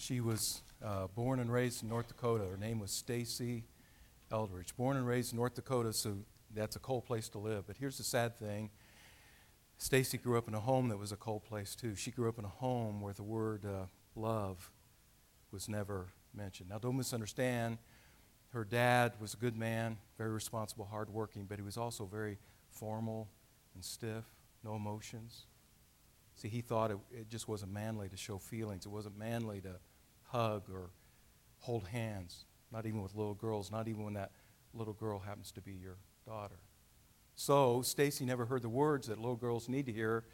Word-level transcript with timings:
She 0.00 0.22
was 0.22 0.62
uh, 0.82 1.08
born 1.08 1.40
and 1.40 1.52
raised 1.52 1.82
in 1.82 1.90
North 1.90 2.08
Dakota. 2.08 2.44
Her 2.44 2.56
name 2.56 2.80
was 2.80 2.90
Stacy 2.90 3.64
Eldridge. 4.32 4.74
Born 4.74 4.96
and 4.96 5.06
raised 5.06 5.32
in 5.32 5.36
North 5.36 5.54
Dakota, 5.54 5.92
so 5.92 6.16
that's 6.54 6.74
a 6.74 6.78
cold 6.78 7.04
place 7.04 7.28
to 7.28 7.38
live. 7.38 7.66
But 7.66 7.76
here's 7.76 7.98
the 7.98 8.02
sad 8.02 8.38
thing 8.38 8.70
Stacy 9.76 10.16
grew 10.16 10.38
up 10.38 10.48
in 10.48 10.54
a 10.54 10.60
home 10.60 10.88
that 10.88 10.96
was 10.96 11.12
a 11.12 11.16
cold 11.16 11.44
place, 11.44 11.74
too. 11.74 11.94
She 11.96 12.10
grew 12.10 12.30
up 12.30 12.38
in 12.38 12.46
a 12.46 12.48
home 12.48 13.02
where 13.02 13.12
the 13.12 13.22
word 13.22 13.66
uh, 13.66 13.84
love 14.16 14.70
was 15.52 15.68
never 15.68 16.06
mentioned. 16.32 16.70
Now, 16.70 16.78
don't 16.78 16.96
misunderstand. 16.96 17.76
Her 18.54 18.64
dad 18.64 19.12
was 19.20 19.34
a 19.34 19.36
good 19.36 19.54
man, 19.54 19.98
very 20.16 20.30
responsible, 20.30 20.86
hardworking, 20.86 21.44
but 21.44 21.58
he 21.58 21.62
was 21.62 21.76
also 21.76 22.06
very 22.06 22.38
formal 22.70 23.28
and 23.74 23.84
stiff, 23.84 24.24
no 24.64 24.76
emotions. 24.76 25.44
See, 26.36 26.48
he 26.48 26.62
thought 26.62 26.90
it, 26.90 26.98
it 27.12 27.28
just 27.28 27.48
wasn't 27.48 27.72
manly 27.72 28.08
to 28.08 28.16
show 28.16 28.38
feelings. 28.38 28.86
It 28.86 28.88
wasn't 28.88 29.18
manly 29.18 29.60
to 29.60 29.76
hug 30.30 30.62
or 30.72 30.90
hold 31.58 31.86
hands, 31.88 32.44
not 32.72 32.86
even 32.86 33.02
with 33.02 33.14
little 33.14 33.34
girls, 33.34 33.70
not 33.70 33.88
even 33.88 34.04
when 34.04 34.14
that 34.14 34.32
little 34.72 34.94
girl 34.94 35.18
happens 35.18 35.52
to 35.52 35.60
be 35.60 35.72
your 35.72 35.96
daughter. 36.26 36.58
So, 37.34 37.82
Stacy 37.82 38.24
never 38.24 38.44
heard 38.46 38.62
the 38.62 38.68
words 38.68 39.06
that 39.08 39.18
little 39.18 39.36
girls 39.36 39.68
need 39.68 39.86
to 39.86 39.92
hear 39.92 40.24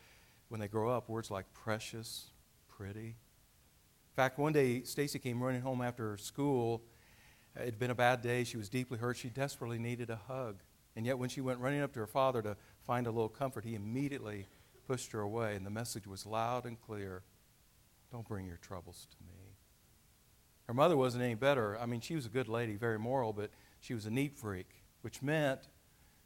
when 0.48 0.60
they 0.60 0.68
grow 0.68 0.90
up 0.90 1.08
words 1.08 1.30
like 1.30 1.46
precious, 1.52 2.30
pretty. 2.68 3.08
In 3.08 4.14
fact, 4.14 4.38
one 4.38 4.52
day 4.52 4.82
Stacy 4.82 5.18
came 5.18 5.42
running 5.42 5.60
home 5.60 5.82
after 5.82 6.16
school. 6.16 6.82
It 7.54 7.64
had 7.64 7.78
been 7.78 7.90
a 7.90 7.94
bad 7.94 8.22
day. 8.22 8.44
She 8.44 8.56
was 8.56 8.68
deeply 8.68 8.98
hurt. 8.98 9.16
She 9.16 9.28
desperately 9.28 9.78
needed 9.78 10.10
a 10.10 10.16
hug. 10.16 10.62
And 10.94 11.04
yet, 11.06 11.18
when 11.18 11.28
she 11.28 11.40
went 11.40 11.60
running 11.60 11.80
up 11.80 11.92
to 11.94 12.00
her 12.00 12.06
father 12.06 12.42
to 12.42 12.56
find 12.82 13.06
a 13.06 13.10
little 13.10 13.28
comfort, 13.28 13.64
he 13.64 13.74
immediately 13.74 14.46
pushed 14.86 15.12
her 15.12 15.20
away. 15.20 15.54
And 15.54 15.66
the 15.66 15.70
message 15.70 16.06
was 16.06 16.26
loud 16.26 16.64
and 16.64 16.80
clear 16.80 17.22
Don't 18.10 18.26
bring 18.26 18.46
your 18.46 18.56
troubles 18.56 19.06
to 19.10 19.16
me. 19.24 19.35
Her 20.66 20.74
mother 20.74 20.96
wasn't 20.96 21.24
any 21.24 21.34
better. 21.34 21.78
I 21.78 21.86
mean, 21.86 22.00
she 22.00 22.14
was 22.14 22.26
a 22.26 22.28
good 22.28 22.48
lady, 22.48 22.74
very 22.74 22.98
moral, 22.98 23.32
but 23.32 23.50
she 23.80 23.94
was 23.94 24.06
a 24.06 24.10
neat 24.10 24.36
freak, 24.36 24.68
which 25.02 25.22
meant 25.22 25.68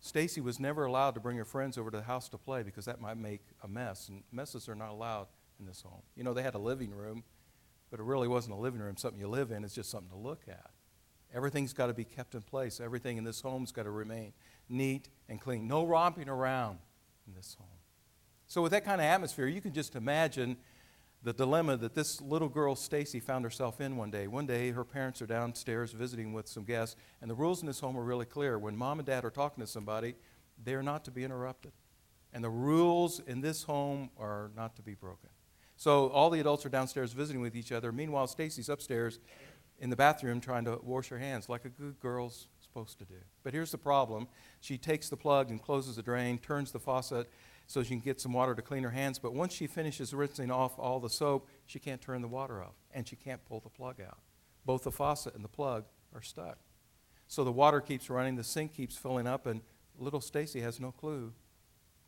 Stacy 0.00 0.40
was 0.40 0.58
never 0.58 0.86
allowed 0.86 1.14
to 1.14 1.20
bring 1.20 1.36
her 1.36 1.44
friends 1.44 1.76
over 1.76 1.90
to 1.90 1.98
the 1.98 2.02
house 2.04 2.28
to 2.30 2.38
play 2.38 2.62
because 2.62 2.86
that 2.86 3.00
might 3.00 3.18
make 3.18 3.42
a 3.62 3.68
mess. 3.68 4.08
And 4.08 4.22
messes 4.32 4.68
are 4.68 4.74
not 4.74 4.90
allowed 4.90 5.26
in 5.58 5.66
this 5.66 5.82
home. 5.82 6.02
You 6.16 6.24
know, 6.24 6.32
they 6.32 6.42
had 6.42 6.54
a 6.54 6.58
living 6.58 6.90
room, 6.90 7.22
but 7.90 8.00
it 8.00 8.04
really 8.04 8.28
wasn't 8.28 8.54
a 8.54 8.58
living 8.58 8.80
room, 8.80 8.96
something 8.96 9.20
you 9.20 9.28
live 9.28 9.50
in. 9.50 9.62
It's 9.62 9.74
just 9.74 9.90
something 9.90 10.10
to 10.10 10.16
look 10.16 10.44
at. 10.48 10.70
Everything's 11.34 11.74
got 11.74 11.86
to 11.86 11.94
be 11.94 12.04
kept 12.04 12.34
in 12.34 12.42
place. 12.42 12.80
Everything 12.80 13.18
in 13.18 13.24
this 13.24 13.42
home's 13.42 13.72
got 13.72 13.84
to 13.84 13.90
remain 13.90 14.32
neat 14.68 15.10
and 15.28 15.40
clean. 15.40 15.68
No 15.68 15.84
romping 15.84 16.28
around 16.28 16.78
in 17.26 17.34
this 17.34 17.56
home. 17.58 17.68
So, 18.46 18.62
with 18.62 18.72
that 18.72 18.84
kind 18.84 19.00
of 19.00 19.04
atmosphere, 19.04 19.46
you 19.46 19.60
can 19.60 19.72
just 19.72 19.94
imagine 19.94 20.56
the 21.22 21.32
dilemma 21.32 21.76
that 21.76 21.94
this 21.94 22.20
little 22.20 22.48
girl, 22.48 22.74
Stacy, 22.74 23.20
found 23.20 23.44
herself 23.44 23.80
in 23.80 23.96
one 23.96 24.10
day. 24.10 24.26
One 24.26 24.46
day, 24.46 24.70
her 24.70 24.84
parents 24.84 25.20
are 25.20 25.26
downstairs 25.26 25.92
visiting 25.92 26.32
with 26.32 26.48
some 26.48 26.64
guests, 26.64 26.96
and 27.20 27.30
the 27.30 27.34
rules 27.34 27.60
in 27.60 27.66
this 27.66 27.80
home 27.80 27.96
are 27.96 28.02
really 28.02 28.24
clear. 28.24 28.58
When 28.58 28.76
mom 28.76 28.98
and 28.98 29.06
dad 29.06 29.24
are 29.24 29.30
talking 29.30 29.62
to 29.62 29.66
somebody, 29.66 30.14
they're 30.62 30.82
not 30.82 31.04
to 31.04 31.10
be 31.10 31.24
interrupted. 31.24 31.72
And 32.32 32.42
the 32.42 32.50
rules 32.50 33.20
in 33.26 33.40
this 33.40 33.64
home 33.64 34.10
are 34.18 34.50
not 34.56 34.76
to 34.76 34.82
be 34.82 34.94
broken. 34.94 35.28
So, 35.76 36.08
all 36.08 36.30
the 36.30 36.40
adults 36.40 36.64
are 36.64 36.70
downstairs 36.70 37.12
visiting 37.12 37.42
with 37.42 37.56
each 37.56 37.72
other. 37.72 37.92
Meanwhile, 37.92 38.28
Stacy's 38.28 38.68
upstairs 38.68 39.18
in 39.78 39.90
the 39.90 39.96
bathroom 39.96 40.40
trying 40.40 40.64
to 40.66 40.78
wash 40.82 41.08
her 41.08 41.18
hands 41.18 41.48
like 41.48 41.64
a 41.64 41.70
good 41.70 41.98
girl's 42.00 42.48
supposed 42.60 42.98
to 42.98 43.04
do. 43.04 43.16
But 43.42 43.52
here's 43.52 43.72
the 43.72 43.78
problem 43.78 44.28
she 44.60 44.78
takes 44.78 45.08
the 45.08 45.16
plug 45.16 45.50
and 45.50 45.60
closes 45.60 45.96
the 45.96 46.02
drain, 46.02 46.38
turns 46.38 46.70
the 46.70 46.78
faucet 46.78 47.30
so 47.70 47.84
she 47.84 47.90
can 47.90 48.00
get 48.00 48.20
some 48.20 48.32
water 48.32 48.52
to 48.52 48.62
clean 48.62 48.82
her 48.82 48.90
hands. 48.90 49.20
But 49.20 49.32
once 49.32 49.52
she 49.52 49.68
finishes 49.68 50.12
rinsing 50.12 50.50
off 50.50 50.76
all 50.76 50.98
the 50.98 51.08
soap, 51.08 51.46
she 51.66 51.78
can't 51.78 52.00
turn 52.00 52.20
the 52.20 52.26
water 52.26 52.60
off 52.60 52.74
and 52.92 53.06
she 53.06 53.14
can't 53.14 53.44
pull 53.44 53.60
the 53.60 53.68
plug 53.68 54.00
out. 54.04 54.18
Both 54.66 54.82
the 54.82 54.90
faucet 54.90 55.36
and 55.36 55.44
the 55.44 55.48
plug 55.48 55.84
are 56.12 56.20
stuck. 56.20 56.58
So 57.28 57.44
the 57.44 57.52
water 57.52 57.80
keeps 57.80 58.10
running, 58.10 58.34
the 58.34 58.42
sink 58.42 58.74
keeps 58.74 58.96
filling 58.96 59.28
up, 59.28 59.46
and 59.46 59.60
little 60.00 60.20
Stacy 60.20 60.60
has 60.62 60.80
no 60.80 60.90
clue 60.90 61.32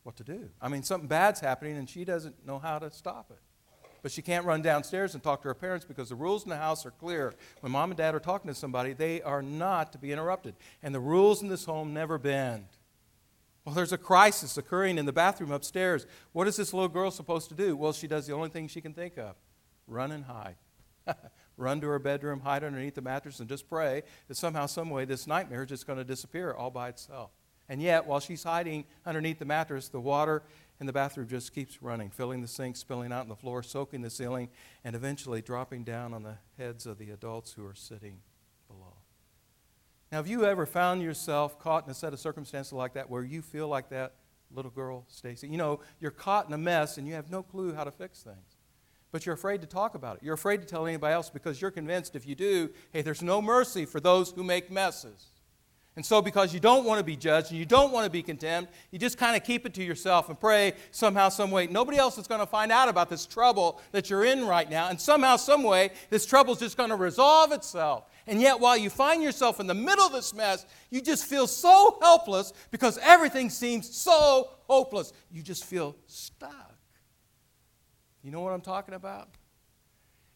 what 0.03 0.17
to 0.17 0.25
do. 0.25 0.49
I 0.61 0.67
mean, 0.67 0.83
something 0.83 1.07
bad's 1.07 1.39
happening 1.39 1.77
and 1.77 1.89
she 1.89 2.05
doesn't 2.05 2.45
know 2.45 2.59
how 2.59 2.81
to 2.81 2.91
stop 2.91 3.31
it. 3.31 3.39
But 4.03 4.11
she 4.11 4.21
can't 4.21 4.45
run 4.45 4.63
downstairs 4.63 5.15
and 5.15 5.23
talk 5.23 5.43
to 5.43 5.49
her 5.49 5.55
parents 5.55 5.85
because 5.85 6.09
the 6.09 6.17
rules 6.17 6.43
in 6.43 6.51
the 6.51 6.57
house 6.57 6.85
are 6.85 6.91
clear. 6.91 7.35
When 7.61 7.71
mom 7.71 7.93
and 7.93 7.97
dad 7.97 8.17
are 8.17 8.21
talking 8.21 8.49
to 8.49 8.55
somebody, 8.57 8.95
they 8.95 9.23
are 9.23 9.43
not 9.43 9.93
to 9.93 9.99
be 9.99 10.11
interrupted. 10.11 10.57
And 10.83 10.93
the 10.93 10.99
rules 10.99 11.41
in 11.41 11.47
this 11.47 11.67
home 11.67 11.95
never 11.95 12.19
bend. 12.19 12.65
Well, 13.65 13.75
there's 13.75 13.93
a 13.93 13.99
crisis 13.99 14.57
occurring 14.57 14.99
in 14.99 15.07
the 15.07 15.13
bathroom 15.13 15.53
upstairs. 15.53 16.07
What 16.33 16.49
is 16.49 16.57
this 16.57 16.73
little 16.73 16.89
girl 16.89 17.11
supposed 17.11 17.49
to 17.51 17.55
do? 17.55 17.77
Well, 17.77 17.93
she 17.93 18.09
does 18.09 18.27
the 18.27 18.35
only 18.35 18.49
thing 18.49 18.69
she 18.69 18.81
can 18.81 18.93
think 18.93 19.19
of 19.19 19.37
run 19.87 20.13
and 20.13 20.25
hide. 20.25 20.57
run 21.57 21.81
to 21.81 21.89
her 21.89 21.99
bedroom, 21.99 22.41
hide 22.41 22.65
underneath 22.65 22.95
the 22.95 23.03
mattress, 23.03 23.41
and 23.41 23.49
just 23.49 23.69
pray 23.69 24.03
that 24.29 24.37
somehow, 24.37 24.67
someway, 24.67 25.05
this 25.05 25.27
nightmare 25.27 25.63
is 25.63 25.69
just 25.69 25.87
going 25.87 25.99
to 25.99 26.05
disappear 26.05 26.53
all 26.53 26.71
by 26.71 26.89
itself. 26.89 27.31
And 27.69 27.81
yet, 27.81 28.07
while 28.07 28.21
she's 28.21 28.43
hiding 28.43 28.85
underneath 29.07 29.39
the 29.39 29.45
mattress, 29.45 29.89
the 29.89 30.01
water 30.01 30.43
in 30.81 30.87
the 30.87 30.93
bathroom 30.93 31.29
just 31.29 31.55
keeps 31.55 31.83
running, 31.83 32.11
filling 32.11 32.43
the 32.43 32.49
sink, 32.49 32.77
spilling 32.77 33.13
out 33.13 33.23
on 33.23 33.29
the 33.29 33.37
floor, 33.37 33.63
soaking 33.63 34.03
the 34.03 34.11
ceiling, 34.11 34.49
and 34.85 34.97
eventually 34.97 35.41
dropping 35.41 35.85
down 35.85 36.13
on 36.13 36.23
the 36.23 36.37
heads 36.59 36.87
of 36.87 36.99
the 36.99 37.11
adults 37.11 37.53
who 37.53 37.65
are 37.65 37.75
sitting. 37.75 38.19
Now, 40.13 40.19
have 40.19 40.27
you 40.27 40.45
ever 40.45 40.67
found 40.67 41.01
yourself 41.01 41.59
caught 41.59 41.87
in 41.87 41.91
a 41.91 41.95
set 41.95 42.13
of 42.13 42.21
circumstances 42.21 42.75
like 42.75 42.93
that 42.93 43.09
where 43.09 43.25
you 43.25 43.41
feel 43.41 43.67
like 43.67 43.89
that 43.89 44.13
little 44.55 44.71
girl, 44.71 45.07
Stacy? 45.09 45.49
You 45.49 45.57
know, 45.57 45.81
you're 46.01 46.11
caught 46.11 46.47
in 46.47 46.53
a 46.53 46.59
mess 46.59 46.99
and 46.99 47.09
you 47.09 47.15
have 47.15 47.31
no 47.31 47.43
clue 47.43 47.73
how 47.73 47.85
to 47.85 47.91
fix 47.91 48.23
things. 48.23 48.59
But 49.11 49.25
you're 49.25 49.35
afraid 49.35 49.63
to 49.63 49.67
talk 49.67 49.95
about 49.95 50.17
it. 50.17 50.23
You're 50.23 50.35
afraid 50.35 50.61
to 50.61 50.67
tell 50.67 50.87
anybody 50.87 51.15
else 51.15 51.31
because 51.31 51.63
you're 51.63 51.71
convinced 51.71 52.15
if 52.15 52.27
you 52.27 52.35
do, 52.35 52.69
hey, 52.93 53.01
there's 53.01 53.23
no 53.23 53.41
mercy 53.41 53.87
for 53.87 54.01
those 54.01 54.31
who 54.33 54.45
make 54.45 54.71
messes. 54.71 55.29
And 55.95 56.07
so, 56.07 56.23
because 56.23 56.55
you 56.55 56.61
don't 56.61 56.87
want 56.87 57.01
to 57.01 57.05
be 57.05 57.17
judged 57.17 57.51
and 57.51 57.59
you 57.59 57.67
don't 57.67 57.93
want 57.93 58.07
to 58.07 58.11
be 58.11 58.23
condemned, 58.23 58.69
you 58.91 58.99
just 58.99 59.19
kind 59.19 59.37
of 59.37 59.45
keep 59.45 59.67
it 59.67 59.75
to 59.75 59.85
yourself 59.85 60.31
and 60.31 60.41
pray 60.41 60.73
somehow, 60.91 61.29
some 61.29 61.51
way. 61.51 61.67
Nobody 61.67 61.99
else 61.99 62.17
is 62.17 62.27
going 62.27 62.41
to 62.41 62.47
find 62.47 62.73
out 62.73 62.89
about 62.89 63.11
this 63.11 63.27
trouble 63.27 63.79
that 63.93 64.09
you're 64.09 64.25
in 64.25 64.47
right 64.47 64.71
now. 64.71 64.89
And 64.89 64.99
somehow, 64.99 65.37
some 65.37 65.63
way, 65.63 65.91
this 66.09 66.25
trouble 66.25 66.55
is 66.55 66.61
just 66.61 66.79
going 66.79 66.89
to 66.89 66.97
resolve 66.97 67.53
itself. 67.53 68.07
And 68.27 68.41
yet, 68.41 68.59
while 68.59 68.77
you 68.77 68.89
find 68.89 69.23
yourself 69.23 69.61
in 69.61 69.67
the 69.67 69.75
middle 69.75 70.07
of 70.07 70.13
this 70.13 70.33
mess, 70.33 70.65
you 70.89 71.03
just 71.03 71.27
feel 71.27 71.47
so 71.47 71.99
helpless 72.01 72.55
because 72.71 72.99
everything 73.03 73.51
seems 73.51 73.95
so 73.95 74.49
hopeless. 74.69 75.13
You 75.31 75.43
just 75.43 75.67
feel 75.67 75.95
stuck. 76.07 76.79
You 78.23 78.31
know 78.31 78.41
what 78.41 78.55
I'm 78.55 78.63
talking 78.63 78.95
about? 78.95 79.29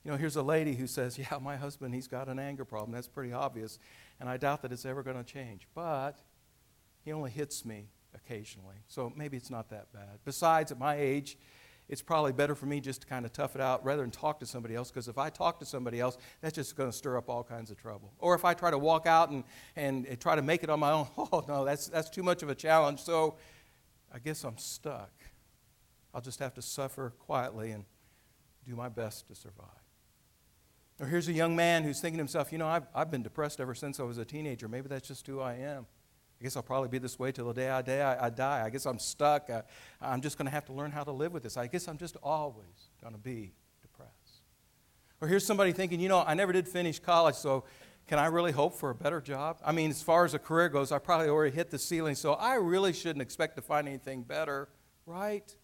You 0.04 0.10
know, 0.10 0.18
here's 0.18 0.36
a 0.36 0.42
lady 0.42 0.74
who 0.74 0.86
says, 0.86 1.18
Yeah, 1.18 1.38
my 1.40 1.56
husband, 1.56 1.94
he's 1.94 2.08
got 2.08 2.28
an 2.28 2.38
anger 2.38 2.66
problem. 2.66 2.92
That's 2.92 3.08
pretty 3.08 3.32
obvious 3.32 3.78
and 4.20 4.28
I 4.28 4.36
doubt 4.36 4.62
that 4.62 4.72
it's 4.72 4.84
ever 4.84 5.02
going 5.02 5.16
to 5.16 5.24
change. 5.24 5.66
But 5.74 6.18
he 7.04 7.12
only 7.12 7.30
hits 7.30 7.64
me 7.64 7.88
occasionally, 8.14 8.76
so 8.88 9.12
maybe 9.14 9.36
it's 9.36 9.50
not 9.50 9.70
that 9.70 9.92
bad. 9.92 10.18
Besides, 10.24 10.72
at 10.72 10.78
my 10.78 10.96
age, 10.96 11.36
it's 11.88 12.02
probably 12.02 12.32
better 12.32 12.54
for 12.54 12.66
me 12.66 12.80
just 12.80 13.02
to 13.02 13.06
kind 13.06 13.24
of 13.24 13.32
tough 13.32 13.54
it 13.54 13.60
out 13.60 13.84
rather 13.84 14.02
than 14.02 14.10
talk 14.10 14.40
to 14.40 14.46
somebody 14.46 14.74
else 14.74 14.90
because 14.90 15.06
if 15.06 15.18
I 15.18 15.30
talk 15.30 15.60
to 15.60 15.66
somebody 15.66 16.00
else, 16.00 16.18
that's 16.40 16.54
just 16.54 16.76
going 16.76 16.90
to 16.90 16.96
stir 16.96 17.16
up 17.16 17.28
all 17.28 17.44
kinds 17.44 17.70
of 17.70 17.76
trouble. 17.76 18.12
Or 18.18 18.34
if 18.34 18.44
I 18.44 18.54
try 18.54 18.70
to 18.70 18.78
walk 18.78 19.06
out 19.06 19.30
and, 19.30 19.44
and 19.76 20.18
try 20.18 20.34
to 20.34 20.42
make 20.42 20.64
it 20.64 20.70
on 20.70 20.80
my 20.80 20.90
own, 20.90 21.06
oh 21.18 21.44
no, 21.46 21.64
that's, 21.64 21.86
that's 21.88 22.10
too 22.10 22.24
much 22.24 22.42
of 22.42 22.48
a 22.48 22.54
challenge. 22.54 23.00
So 23.00 23.36
I 24.12 24.18
guess 24.18 24.42
I'm 24.44 24.58
stuck. 24.58 25.12
I'll 26.12 26.20
just 26.20 26.40
have 26.40 26.54
to 26.54 26.62
suffer 26.62 27.10
quietly 27.18 27.70
and 27.70 27.84
do 28.64 28.74
my 28.74 28.88
best 28.88 29.28
to 29.28 29.34
survive. 29.34 29.85
Or 30.98 31.06
here's 31.06 31.28
a 31.28 31.32
young 31.32 31.54
man 31.54 31.84
who's 31.84 32.00
thinking 32.00 32.18
to 32.18 32.22
himself, 32.22 32.52
you 32.52 32.58
know, 32.58 32.68
I've, 32.68 32.86
I've 32.94 33.10
been 33.10 33.22
depressed 33.22 33.60
ever 33.60 33.74
since 33.74 34.00
I 34.00 34.04
was 34.04 34.18
a 34.18 34.24
teenager. 34.24 34.66
Maybe 34.66 34.88
that's 34.88 35.06
just 35.06 35.26
who 35.26 35.40
I 35.40 35.54
am. 35.54 35.86
I 36.40 36.44
guess 36.44 36.56
I'll 36.56 36.62
probably 36.62 36.88
be 36.88 36.98
this 36.98 37.18
way 37.18 37.32
till 37.32 37.46
the 37.46 37.54
day 37.54 37.70
I, 37.70 37.82
day 37.82 38.02
I, 38.02 38.26
I 38.26 38.30
die. 38.30 38.62
I 38.64 38.70
guess 38.70 38.86
I'm 38.86 38.98
stuck. 38.98 39.50
I, 39.50 39.62
I'm 40.00 40.20
just 40.20 40.38
going 40.38 40.46
to 40.46 40.52
have 40.52 40.66
to 40.66 40.72
learn 40.72 40.90
how 40.90 41.04
to 41.04 41.12
live 41.12 41.32
with 41.32 41.42
this. 41.42 41.56
I 41.56 41.66
guess 41.66 41.88
I'm 41.88 41.98
just 41.98 42.16
always 42.22 42.90
going 43.00 43.14
to 43.14 43.20
be 43.20 43.52
depressed. 43.82 44.42
Or 45.20 45.28
here's 45.28 45.46
somebody 45.46 45.72
thinking, 45.72 46.00
you 46.00 46.08
know, 46.08 46.22
I 46.26 46.34
never 46.34 46.52
did 46.52 46.68
finish 46.68 46.98
college, 46.98 47.36
so 47.36 47.64
can 48.06 48.18
I 48.18 48.26
really 48.26 48.52
hope 48.52 48.74
for 48.74 48.90
a 48.90 48.94
better 48.94 49.20
job? 49.20 49.58
I 49.64 49.72
mean, 49.72 49.90
as 49.90 50.02
far 50.02 50.24
as 50.24 50.34
a 50.34 50.38
career 50.38 50.68
goes, 50.68 50.92
I 50.92 50.98
probably 50.98 51.28
already 51.28 51.56
hit 51.56 51.70
the 51.70 51.78
ceiling, 51.78 52.14
so 52.14 52.34
I 52.34 52.54
really 52.54 52.92
shouldn't 52.92 53.22
expect 53.22 53.56
to 53.56 53.62
find 53.62 53.88
anything 53.88 54.22
better, 54.22 54.68
right? 55.06 55.54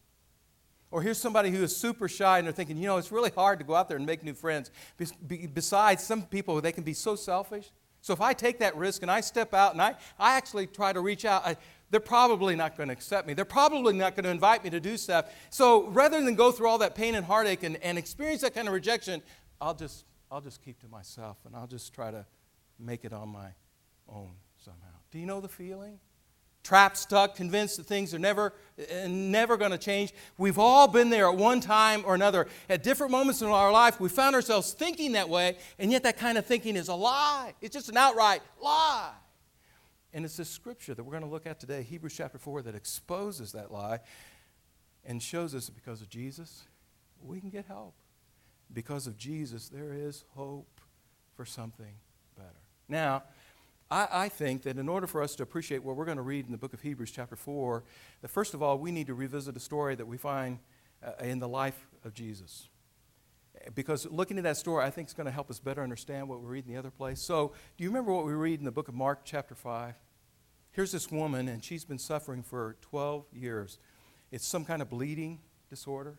Or 0.92 1.00
here's 1.00 1.18
somebody 1.18 1.50
who 1.50 1.62
is 1.62 1.74
super 1.74 2.06
shy 2.06 2.38
and 2.38 2.46
they're 2.46 2.52
thinking, 2.52 2.76
you 2.76 2.86
know, 2.86 2.98
it's 2.98 3.10
really 3.10 3.30
hard 3.30 3.58
to 3.58 3.64
go 3.64 3.74
out 3.74 3.88
there 3.88 3.96
and 3.96 4.04
make 4.04 4.22
new 4.22 4.34
friends. 4.34 4.70
Besides, 5.54 6.04
some 6.04 6.22
people, 6.22 6.60
they 6.60 6.70
can 6.70 6.84
be 6.84 6.92
so 6.92 7.16
selfish. 7.16 7.72
So 8.02 8.12
if 8.12 8.20
I 8.20 8.34
take 8.34 8.58
that 8.58 8.76
risk 8.76 9.00
and 9.00 9.10
I 9.10 9.22
step 9.22 9.54
out 9.54 9.72
and 9.72 9.80
I, 9.80 9.94
I 10.18 10.36
actually 10.36 10.66
try 10.66 10.92
to 10.92 11.00
reach 11.00 11.24
out, 11.24 11.46
I, 11.46 11.56
they're 11.90 11.98
probably 11.98 12.54
not 12.54 12.76
going 12.76 12.88
to 12.88 12.92
accept 12.92 13.26
me. 13.26 13.32
They're 13.32 13.44
probably 13.46 13.94
not 13.94 14.14
going 14.14 14.24
to 14.24 14.30
invite 14.30 14.62
me 14.64 14.70
to 14.70 14.80
do 14.80 14.98
stuff. 14.98 15.32
So 15.48 15.88
rather 15.88 16.22
than 16.22 16.34
go 16.34 16.52
through 16.52 16.68
all 16.68 16.78
that 16.78 16.94
pain 16.94 17.14
and 17.14 17.24
heartache 17.24 17.62
and, 17.62 17.76
and 17.76 17.96
experience 17.96 18.42
that 18.42 18.54
kind 18.54 18.68
of 18.68 18.74
rejection, 18.74 19.22
I'll 19.62 19.74
just, 19.74 20.04
I'll 20.30 20.42
just 20.42 20.62
keep 20.62 20.78
to 20.80 20.88
myself 20.88 21.38
and 21.46 21.56
I'll 21.56 21.66
just 21.66 21.94
try 21.94 22.10
to 22.10 22.26
make 22.78 23.06
it 23.06 23.14
on 23.14 23.30
my 23.30 23.48
own 24.08 24.32
somehow. 24.58 24.98
Do 25.10 25.18
you 25.18 25.26
know 25.26 25.40
the 25.40 25.48
feeling? 25.48 26.00
Trapped, 26.62 26.96
stuck, 26.96 27.34
convinced 27.34 27.76
that 27.76 27.86
things 27.86 28.14
are 28.14 28.18
never, 28.18 28.54
uh, 28.78 29.08
never 29.08 29.56
going 29.56 29.70
to 29.72 29.78
change. 29.78 30.12
We've 30.38 30.58
all 30.58 30.86
been 30.88 31.10
there 31.10 31.28
at 31.28 31.36
one 31.36 31.60
time 31.60 32.04
or 32.06 32.14
another. 32.14 32.46
At 32.68 32.82
different 32.82 33.10
moments 33.10 33.42
in 33.42 33.48
our 33.48 33.72
life, 33.72 34.00
we 34.00 34.08
found 34.08 34.34
ourselves 34.34 34.72
thinking 34.72 35.12
that 35.12 35.28
way, 35.28 35.56
and 35.78 35.90
yet 35.90 36.02
that 36.04 36.16
kind 36.16 36.38
of 36.38 36.46
thinking 36.46 36.76
is 36.76 36.88
a 36.88 36.94
lie. 36.94 37.54
It's 37.60 37.74
just 37.74 37.88
an 37.88 37.96
outright 37.96 38.42
lie. 38.62 39.12
And 40.12 40.24
it's 40.24 40.36
this 40.36 40.50
scripture 40.50 40.94
that 40.94 41.02
we're 41.02 41.12
going 41.12 41.24
to 41.24 41.28
look 41.28 41.46
at 41.46 41.58
today, 41.58 41.82
Hebrews 41.82 42.14
chapter 42.14 42.38
4, 42.38 42.62
that 42.62 42.74
exposes 42.74 43.52
that 43.52 43.72
lie 43.72 44.00
and 45.04 45.22
shows 45.22 45.54
us 45.54 45.66
that 45.66 45.74
because 45.74 46.02
of 46.02 46.08
Jesus, 46.08 46.64
we 47.22 47.40
can 47.40 47.50
get 47.50 47.64
help. 47.66 47.94
Because 48.72 49.06
of 49.06 49.16
Jesus, 49.16 49.68
there 49.68 49.92
is 49.92 50.24
hope 50.34 50.80
for 51.34 51.44
something 51.44 51.94
better. 52.36 52.48
Now, 52.88 53.24
I, 53.92 54.08
I, 54.10 54.28
think 54.30 54.62
that 54.62 54.78
in 54.78 54.88
order 54.88 55.06
for 55.06 55.22
us 55.22 55.36
to 55.36 55.42
appreciate 55.42 55.84
what 55.84 55.96
we're 55.96 56.06
going 56.06 56.16
to 56.16 56.22
read 56.22 56.46
in 56.46 56.52
the 56.52 56.56
book 56.56 56.72
of 56.72 56.80
Hebrews, 56.80 57.10
chapter 57.10 57.36
4, 57.36 57.84
that 58.22 58.28
first 58.28 58.54
of 58.54 58.62
all, 58.62 58.78
we 58.78 58.90
need 58.90 59.06
to 59.08 59.14
revisit 59.14 59.54
a 59.54 59.60
story 59.60 59.94
that 59.96 60.06
we 60.06 60.16
find 60.16 60.60
uh, 61.06 61.22
in 61.22 61.40
the 61.40 61.48
life 61.48 61.86
of 62.02 62.14
Jesus. 62.14 62.70
Because 63.74 64.06
looking 64.06 64.38
at 64.38 64.44
that 64.44 64.56
story, 64.56 64.82
I 64.82 64.88
think 64.88 65.08
is 65.08 65.14
going 65.14 65.26
to 65.26 65.30
help 65.30 65.50
us 65.50 65.58
better 65.58 65.82
understand 65.82 66.26
what 66.26 66.40
we 66.40 66.46
read 66.46 66.64
in 66.66 66.72
the 66.72 66.78
other 66.78 66.90
place. 66.90 67.20
So, 67.20 67.52
do 67.76 67.84
you 67.84 67.90
remember 67.90 68.14
what 68.14 68.24
we 68.24 68.32
read 68.32 68.60
in 68.60 68.64
the 68.64 68.72
book 68.72 68.88
of 68.88 68.94
Mark, 68.94 69.26
chapter 69.26 69.54
5? 69.54 69.94
Here's 70.70 70.90
this 70.90 71.10
woman, 71.10 71.48
and 71.48 71.62
she's 71.62 71.84
been 71.84 71.98
suffering 71.98 72.42
for 72.42 72.78
12 72.80 73.26
years. 73.34 73.78
It's 74.30 74.46
some 74.46 74.64
kind 74.64 74.80
of 74.80 74.88
bleeding 74.88 75.38
disorder. 75.68 76.18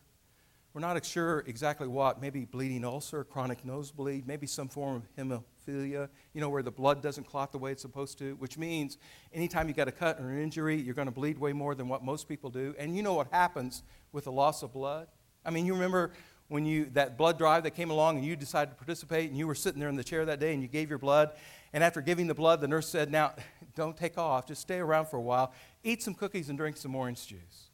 We're 0.75 0.81
not 0.81 1.03
sure 1.03 1.43
exactly 1.47 1.87
what, 1.87 2.21
maybe 2.21 2.45
bleeding 2.45 2.85
ulcer, 2.85 3.23
chronic 3.23 3.65
nosebleed, 3.65 4.27
maybe 4.27 4.45
some 4.45 4.67
form 4.67 5.01
of 5.17 5.43
you 5.67 6.07
know, 6.35 6.49
where 6.49 6.63
the 6.63 6.71
blood 6.71 7.01
doesn't 7.01 7.25
clot 7.25 7.51
the 7.51 7.57
way 7.57 7.71
it's 7.71 7.81
supposed 7.81 8.17
to, 8.19 8.35
which 8.35 8.57
means 8.57 8.97
anytime 9.33 9.67
you 9.67 9.73
got 9.73 9.87
a 9.87 9.91
cut 9.91 10.19
or 10.19 10.29
an 10.29 10.41
injury, 10.41 10.79
you're 10.79 10.95
going 10.95 11.07
to 11.07 11.13
bleed 11.13 11.37
way 11.37 11.53
more 11.53 11.75
than 11.75 11.87
what 11.87 12.03
most 12.03 12.27
people 12.27 12.49
do. 12.49 12.75
And 12.77 12.95
you 12.95 13.03
know 13.03 13.13
what 13.13 13.27
happens 13.31 13.83
with 14.11 14.25
the 14.25 14.31
loss 14.31 14.63
of 14.63 14.73
blood? 14.73 15.07
I 15.45 15.49
mean, 15.49 15.65
you 15.65 15.73
remember 15.73 16.11
when 16.47 16.65
you 16.65 16.85
that 16.93 17.17
blood 17.17 17.37
drive 17.37 17.63
that 17.63 17.71
came 17.71 17.89
along 17.89 18.17
and 18.17 18.25
you 18.25 18.35
decided 18.35 18.71
to 18.71 18.77
participate 18.77 19.29
and 19.29 19.37
you 19.37 19.47
were 19.47 19.55
sitting 19.55 19.79
there 19.79 19.89
in 19.89 19.95
the 19.95 20.03
chair 20.03 20.25
that 20.25 20.39
day 20.39 20.53
and 20.53 20.61
you 20.61 20.67
gave 20.67 20.89
your 20.89 20.99
blood 20.99 21.31
and 21.71 21.83
after 21.83 22.01
giving 22.01 22.27
the 22.27 22.33
blood 22.33 22.59
the 22.59 22.67
nurse 22.67 22.87
said 22.87 23.09
now 23.09 23.33
don't 23.75 23.95
take 23.95 24.17
off 24.17 24.45
just 24.45 24.61
stay 24.61 24.77
around 24.77 25.07
for 25.07 25.15
a 25.15 25.21
while 25.21 25.53
eat 25.83 26.03
some 26.03 26.13
cookies 26.13 26.49
and 26.49 26.57
drink 26.57 26.75
some 26.75 26.93
orange 26.93 27.25
juice 27.25 27.69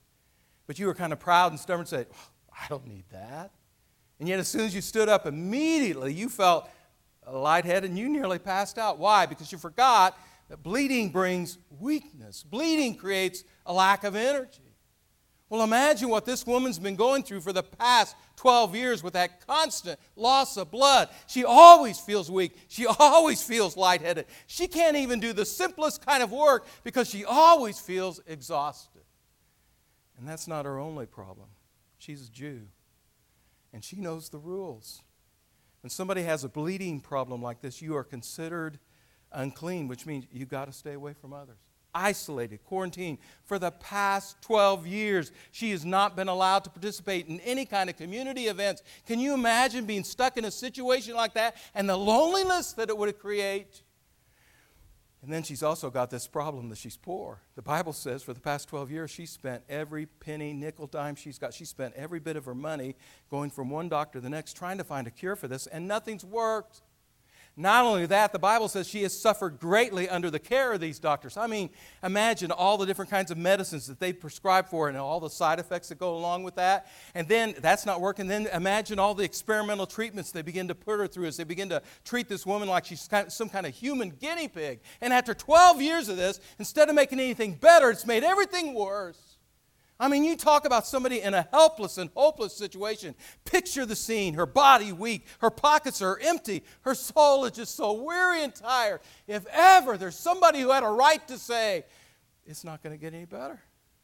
but 0.68 0.78
you 0.78 0.86
were 0.86 0.94
kind 0.94 1.12
of 1.12 1.20
proud 1.20 1.52
and 1.52 1.60
stubborn 1.60 1.82
and 1.82 1.90
said 1.90 2.08
I 2.62 2.68
don't 2.68 2.88
need 2.88 3.06
that. 3.12 3.52
And 4.20 4.28
yet, 4.28 4.40
as 4.40 4.48
soon 4.48 4.62
as 4.62 4.76
you 4.76 4.82
stood 4.82 5.08
up, 5.08 5.26
immediately 5.26 6.14
you 6.14 6.28
felt 6.30 6.70
lightheaded 7.34 7.90
and 7.90 7.98
you 7.98 8.10
nearly 8.10 8.40
passed 8.40 8.78
out. 8.78 8.98
Why? 8.98 9.26
Because 9.26 9.52
you 9.52 9.58
forgot 9.58 10.18
that 10.50 10.64
bleeding 10.64 11.10
brings 11.10 11.58
weakness, 11.80 12.44
bleeding 12.44 12.96
creates 12.96 13.44
a 13.66 13.74
lack 13.74 14.04
of 14.04 14.16
energy. 14.16 14.64
Well, 15.50 15.64
imagine 15.64 16.10
what 16.10 16.26
this 16.26 16.46
woman's 16.46 16.78
been 16.78 16.96
going 16.96 17.24
through 17.24 17.42
for 17.42 17.52
the 17.52 17.64
past 17.64 18.16
12 18.36 18.76
years 18.76 19.04
with 19.04 19.14
that 19.14 19.46
constant 19.48 20.00
loss 20.16 20.58
of 20.58 20.70
blood. 20.70 21.10
She 21.26 21.44
always 21.44 22.00
feels 22.00 22.30
weak. 22.30 22.56
She 22.68 22.86
always 23.00 23.42
feels 23.42 23.76
lightheaded. 23.76 24.26
She 24.46 24.68
can't 24.68 24.96
even 24.96 25.20
do 25.20 25.34
the 25.34 25.46
simplest 25.46 26.06
kind 26.06 26.22
of 26.22 26.32
work 26.32 26.68
because 26.84 27.10
she 27.10 27.26
always 27.26 27.80
feels 27.80 28.22
exhausted. 28.28 29.02
And 30.20 30.28
that's 30.28 30.48
not 30.48 30.66
her 30.66 30.78
only 30.78 31.08
problem. 31.08 31.48
She's 31.98 32.28
a 32.28 32.32
Jew, 32.32 32.62
and 33.74 33.84
she 33.84 33.98
knows 33.98 34.30
the 34.30 34.38
rules. 34.38 35.02
When 35.82 35.90
somebody 35.90 36.24
has 36.24 36.44
a 36.44 36.50
bleeding 36.50 37.00
problem 37.00 37.42
like 37.42 37.62
this, 37.62 37.82
you 37.82 37.96
are 37.96 38.04
considered 38.04 38.80
unclean, 39.32 39.88
which 39.88 40.06
means 40.06 40.26
you've 40.32 40.50
got 40.50 40.66
to 40.66 40.74
stay 40.74 40.94
away 40.94 41.14
from 41.14 41.34
others. 41.34 41.58
Isolated, 41.94 42.64
quarantined. 42.66 43.18
For 43.46 43.58
the 43.58 43.72
past 43.72 44.42
12 44.42 44.86
years, 44.86 45.32
she 45.52 45.72
has 45.72 45.84
not 45.84 46.16
been 46.16 46.28
allowed 46.28 46.64
to 46.66 46.70
participate 46.70 47.28
in 47.28 47.40
any 47.40 47.66
kind 47.66 47.90
of 47.90 47.98
community 47.98 48.48
events. 48.48 48.84
Can 49.08 49.20
you 49.20 49.34
imagine 49.34 49.86
being 49.86 50.04
stuck 50.04 50.38
in 50.38 50.46
a 50.46 50.52
situation 50.52 51.16
like 51.16 51.34
that 51.34 51.56
and 51.74 51.90
the 51.90 51.98
loneliness 51.98 52.74
that 52.74 52.90
it 52.90 52.98
would 52.98 53.18
create? 53.18 53.82
And 55.22 55.34
then 55.34 55.44
she's 55.44 55.64
also 55.64 55.90
got 55.90 56.10
this 56.10 56.28
problem 56.28 56.70
that 56.70 56.78
she's 56.78 56.96
poor. 56.96 57.42
The 57.56 57.62
Bible 57.62 57.92
says 57.92 58.24
for 58.24 58.34
the 58.34 58.40
past 58.40 58.70
12 58.70 58.90
years, 58.90 59.12
she 59.12 59.26
spent 59.26 59.64
every 59.68 60.06
penny, 60.06 60.54
nickel, 60.54 60.88
dime 60.88 61.16
she's 61.16 61.38
got. 61.38 61.54
She 61.54 61.66
spent 61.66 61.94
every 61.96 62.20
bit 62.20 62.38
of 62.38 62.46
her 62.46 62.56
money 62.56 62.96
going 63.30 63.50
from 63.50 63.70
one 63.70 63.90
doctor 63.90 64.20
to 64.20 64.24
the 64.24 64.30
next 64.30 64.56
trying 64.56 64.78
to 64.78 64.86
find 64.86 65.08
a 65.08 65.12
cure 65.12 65.36
for 65.36 65.50
this, 65.50 65.68
and 65.68 65.88
nothing's 65.88 66.24
worked. 66.24 66.82
Not 67.60 67.84
only 67.84 68.06
that, 68.06 68.32
the 68.32 68.40
Bible 68.40 68.70
says 68.70 68.88
she 68.88 69.04
has 69.04 69.20
suffered 69.20 69.60
greatly 69.60 70.08
under 70.08 70.32
the 70.32 70.40
care 70.40 70.72
of 70.72 70.80
these 70.80 70.98
doctors. 70.98 71.36
I 71.36 71.46
mean, 71.46 71.70
imagine 72.02 72.52
all 72.52 72.78
the 72.78 72.86
different 72.86 73.12
kinds 73.12 73.32
of 73.32 73.38
medicines 73.38 73.86
that 73.88 74.00
they 74.00 74.14
prescribe 74.14 74.70
for 74.70 74.86
her 74.86 74.90
and 74.90 74.98
all 74.98 75.20
the 75.20 75.30
side 75.30 75.60
effects 75.60 75.90
that 75.90 76.00
go 76.00 76.16
along 76.16 76.44
with 76.44 76.56
that. 76.56 76.88
And 77.14 77.28
then 77.28 77.54
that's 77.60 77.86
not 77.86 78.00
working. 78.00 78.28
Then 78.28 78.48
imagine 78.54 78.98
all 78.98 79.14
the 79.14 79.26
experimental 79.26 79.86
treatments 79.86 80.32
they 80.32 80.42
begin 80.42 80.70
to 80.70 80.76
put 80.76 81.02
her 81.02 81.08
through 81.08 81.26
as 81.26 81.36
they 81.36 81.44
begin 81.44 81.68
to 81.68 81.82
treat 82.06 82.30
this 82.30 82.46
woman 82.46 82.70
like 82.70 82.86
she's 82.86 83.10
some 83.28 83.50
kind 83.50 83.66
of 83.66 83.76
human 83.76 84.12
guinea 84.12 84.48
pig. 84.48 84.80
And 85.02 85.12
after 85.12 85.34
12 85.34 85.82
years 85.82 86.08
of 86.08 86.16
this, 86.16 86.40
instead 86.60 86.88
of 86.88 86.96
making 86.96 87.20
anything 87.20 87.56
better, 87.56 87.90
it's 87.90 88.08
made 88.08 88.24
everything 88.24 88.74
worse. 88.74 89.29
I 90.00 90.08
mean, 90.08 90.24
you 90.24 90.38
talk 90.38 90.66
about 90.66 90.88
somebody 90.88 91.22
in 91.22 91.34
a 91.34 91.46
helpless 91.52 91.98
and 91.98 92.10
hopeless 92.16 92.56
situation. 92.56 93.16
Picture 93.44 93.86
the 93.86 93.98
scene 93.98 94.36
her 94.36 94.46
body 94.46 94.94
weak, 94.94 95.26
her 95.40 95.50
pockets 95.50 96.02
are 96.02 96.18
empty, 96.20 96.64
her 96.82 96.96
soul 96.96 97.44
is 97.44 97.52
just 97.52 97.76
so 97.76 97.92
weary 98.04 98.44
and 98.44 98.56
tired. 98.56 99.02
If 99.28 99.46
ever 99.52 99.98
there's 99.98 100.18
somebody 100.18 100.62
who 100.62 100.70
had 100.70 100.84
a 100.84 100.90
right 100.90 101.26
to 101.28 101.38
say, 101.38 101.84
it's 102.46 102.64
not 102.64 102.82
going 102.82 102.98
to 102.98 103.00
get 103.00 103.14
any 103.14 103.26
better. 103.26 103.60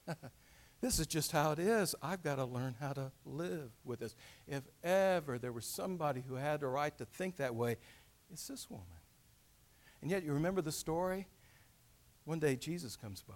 this 0.81 0.99
is 0.99 1.07
just 1.07 1.31
how 1.31 1.53
it 1.53 1.59
is. 1.59 1.95
I've 2.01 2.21
got 2.21 2.35
to 2.35 2.45
learn 2.45 2.75
how 2.77 2.91
to 2.91 3.11
live 3.23 3.71
with 3.85 4.01
this. 4.01 4.15
If 4.47 4.63
ever 4.83 5.39
there 5.39 5.53
was 5.53 5.65
somebody 5.65 6.21
who 6.27 6.35
had 6.35 6.59
the 6.59 6.67
right 6.67 6.95
to 6.97 7.05
think 7.05 7.37
that 7.37 7.55
way, 7.55 7.77
it's 8.33 8.47
this 8.47 8.69
woman. 8.69 8.85
And 10.01 10.11
yet, 10.11 10.23
you 10.23 10.33
remember 10.33 10.61
the 10.61 10.73
story? 10.73 11.25
One 12.25 12.39
day, 12.39 12.57
Jesus 12.57 12.97
comes 12.97 13.21
by, 13.21 13.33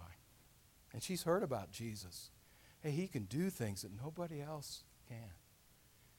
and 0.92 1.02
she's 1.02 1.22
heard 1.22 1.42
about 1.42 1.72
Jesus 1.72 2.30
hey, 2.82 2.90
he 2.90 3.06
can 3.06 3.24
do 3.24 3.50
things 3.50 3.82
that 3.82 3.90
nobody 4.02 4.40
else 4.40 4.84
can. 5.08 5.30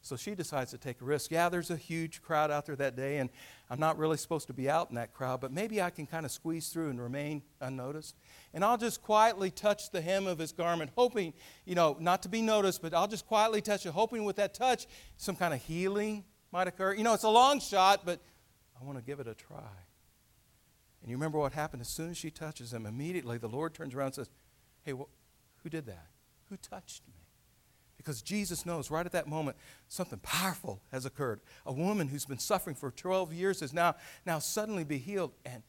So 0.03 0.15
she 0.15 0.33
decides 0.33 0.71
to 0.71 0.79
take 0.79 0.99
a 1.01 1.05
risk. 1.05 1.29
Yeah, 1.29 1.47
there's 1.49 1.69
a 1.69 1.75
huge 1.75 2.23
crowd 2.23 2.49
out 2.49 2.65
there 2.65 2.75
that 2.75 2.95
day, 2.95 3.17
and 3.19 3.29
I'm 3.69 3.79
not 3.79 3.99
really 3.99 4.17
supposed 4.17 4.47
to 4.47 4.53
be 4.53 4.67
out 4.67 4.89
in 4.89 4.95
that 4.95 5.13
crowd, 5.13 5.41
but 5.41 5.51
maybe 5.51 5.79
I 5.79 5.91
can 5.91 6.07
kind 6.07 6.25
of 6.25 6.31
squeeze 6.31 6.69
through 6.69 6.89
and 6.89 6.99
remain 6.99 7.43
unnoticed. 7.59 8.15
And 8.51 8.65
I'll 8.65 8.77
just 8.77 9.03
quietly 9.03 9.51
touch 9.51 9.91
the 9.91 10.01
hem 10.01 10.25
of 10.25 10.39
his 10.39 10.51
garment, 10.51 10.89
hoping, 10.95 11.33
you 11.65 11.75
know, 11.75 11.97
not 11.99 12.23
to 12.23 12.29
be 12.29 12.41
noticed, 12.41 12.81
but 12.81 12.95
I'll 12.95 13.07
just 13.07 13.27
quietly 13.27 13.61
touch 13.61 13.85
it, 13.85 13.91
hoping 13.91 14.23
with 14.23 14.37
that 14.37 14.55
touch 14.55 14.87
some 15.17 15.35
kind 15.35 15.53
of 15.53 15.61
healing 15.61 16.23
might 16.51 16.67
occur. 16.67 16.93
You 16.93 17.03
know, 17.03 17.13
it's 17.13 17.23
a 17.23 17.29
long 17.29 17.59
shot, 17.59 18.01
but 18.03 18.19
I 18.79 18.83
want 18.83 18.97
to 18.97 19.03
give 19.03 19.19
it 19.19 19.27
a 19.27 19.35
try. 19.35 19.59
And 21.01 21.09
you 21.11 21.15
remember 21.15 21.37
what 21.37 21.53
happened? 21.53 21.81
As 21.81 21.89
soon 21.89 22.09
as 22.09 22.17
she 22.17 22.31
touches 22.31 22.73
him, 22.73 22.87
immediately 22.87 23.37
the 23.37 23.47
Lord 23.47 23.75
turns 23.75 23.93
around 23.93 24.07
and 24.07 24.15
says, 24.15 24.29
Hey, 24.83 24.93
wh- 24.93 25.09
who 25.63 25.69
did 25.69 25.85
that? 25.85 26.07
Who 26.51 26.57
touched 26.57 27.07
me? 27.07 27.13
Because 27.95 28.21
Jesus 28.21 28.65
knows 28.65 28.91
right 28.91 29.05
at 29.05 29.13
that 29.13 29.25
moment 29.25 29.55
something 29.87 30.19
powerful 30.19 30.81
has 30.91 31.05
occurred. 31.05 31.39
A 31.65 31.71
woman 31.71 32.09
who's 32.09 32.25
been 32.25 32.39
suffering 32.39 32.75
for 32.75 32.91
12 32.91 33.31
years 33.31 33.61
is 33.61 33.73
now, 33.73 33.95
now 34.25 34.39
suddenly 34.39 34.83
be 34.83 34.97
healed, 34.97 35.31
and, 35.45 35.63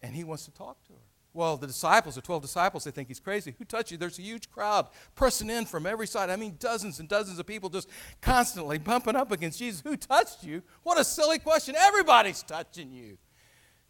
and 0.00 0.14
he 0.14 0.24
wants 0.24 0.46
to 0.46 0.50
talk 0.50 0.82
to 0.84 0.94
her. 0.94 0.98
Well, 1.34 1.58
the 1.58 1.66
disciples, 1.66 2.14
the 2.14 2.22
12 2.22 2.42
disciples, 2.42 2.84
they 2.84 2.90
think 2.90 3.08
he's 3.08 3.20
crazy. 3.20 3.54
Who 3.58 3.66
touched 3.66 3.90
you? 3.90 3.98
There's 3.98 4.18
a 4.18 4.22
huge 4.22 4.50
crowd 4.50 4.86
pressing 5.14 5.50
in 5.50 5.66
from 5.66 5.86
every 5.86 6.06
side. 6.06 6.30
I 6.30 6.36
mean, 6.36 6.56
dozens 6.58 7.00
and 7.00 7.08
dozens 7.08 7.38
of 7.38 7.46
people 7.46 7.68
just 7.68 7.88
constantly 8.22 8.78
bumping 8.78 9.16
up 9.16 9.30
against 9.30 9.58
Jesus. 9.58 9.82
Who 9.84 9.96
touched 9.96 10.42
you? 10.42 10.62
What 10.82 10.98
a 10.98 11.04
silly 11.04 11.38
question. 11.38 11.74
Everybody's 11.76 12.42
touching 12.42 12.92
you. 12.92 13.18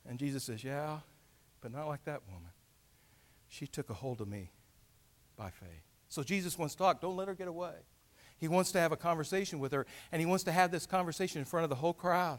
And 0.08 0.18
Jesus 0.18 0.44
says, 0.44 0.64
Yeah, 0.64 0.98
but 1.60 1.72
not 1.72 1.86
like 1.86 2.04
that 2.04 2.22
woman. 2.28 2.50
She 3.48 3.66
took 3.66 3.90
a 3.90 3.94
hold 3.94 4.20
of 4.20 4.28
me 4.28 4.50
by 5.36 5.50
faith. 5.50 5.91
So 6.12 6.22
Jesus 6.22 6.58
wants 6.58 6.74
to 6.74 6.78
talk. 6.78 7.00
Don't 7.00 7.16
let 7.16 7.26
her 7.26 7.34
get 7.34 7.48
away. 7.48 7.72
He 8.36 8.46
wants 8.46 8.70
to 8.72 8.78
have 8.78 8.92
a 8.92 8.98
conversation 8.98 9.58
with 9.58 9.72
her, 9.72 9.86
and 10.10 10.20
he 10.20 10.26
wants 10.26 10.44
to 10.44 10.52
have 10.52 10.70
this 10.70 10.84
conversation 10.84 11.38
in 11.38 11.46
front 11.46 11.64
of 11.64 11.70
the 11.70 11.76
whole 11.76 11.94
crowd. 11.94 12.38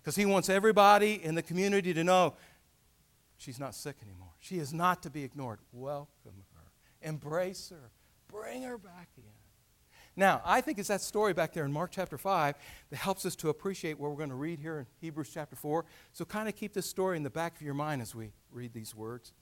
Because 0.00 0.14
he 0.14 0.24
wants 0.24 0.48
everybody 0.48 1.14
in 1.14 1.34
the 1.34 1.42
community 1.42 1.92
to 1.94 2.04
know 2.04 2.34
she's 3.38 3.58
not 3.58 3.74
sick 3.74 3.96
anymore. 4.02 4.28
She 4.38 4.58
is 4.58 4.72
not 4.72 5.02
to 5.02 5.10
be 5.10 5.24
ignored. 5.24 5.58
Welcome 5.72 6.44
her, 6.54 6.70
embrace 7.00 7.70
her, 7.70 7.90
bring 8.28 8.62
her 8.62 8.78
back 8.78 9.08
in. 9.16 9.24
Now, 10.14 10.40
I 10.44 10.60
think 10.60 10.78
it's 10.78 10.88
that 10.88 11.00
story 11.00 11.32
back 11.32 11.54
there 11.54 11.64
in 11.64 11.72
Mark 11.72 11.90
chapter 11.90 12.18
5 12.18 12.54
that 12.90 12.96
helps 12.96 13.26
us 13.26 13.34
to 13.36 13.48
appreciate 13.48 13.98
what 13.98 14.12
we're 14.12 14.16
going 14.16 14.28
to 14.28 14.36
read 14.36 14.60
here 14.60 14.78
in 14.78 14.86
Hebrews 15.00 15.30
chapter 15.34 15.56
4. 15.56 15.84
So, 16.12 16.24
kind 16.24 16.48
of 16.48 16.54
keep 16.54 16.72
this 16.72 16.88
story 16.88 17.16
in 17.16 17.24
the 17.24 17.30
back 17.30 17.56
of 17.56 17.62
your 17.62 17.74
mind 17.74 18.00
as 18.00 18.14
we 18.14 18.30
read 18.52 18.72
these 18.72 18.94
words. 18.94 19.32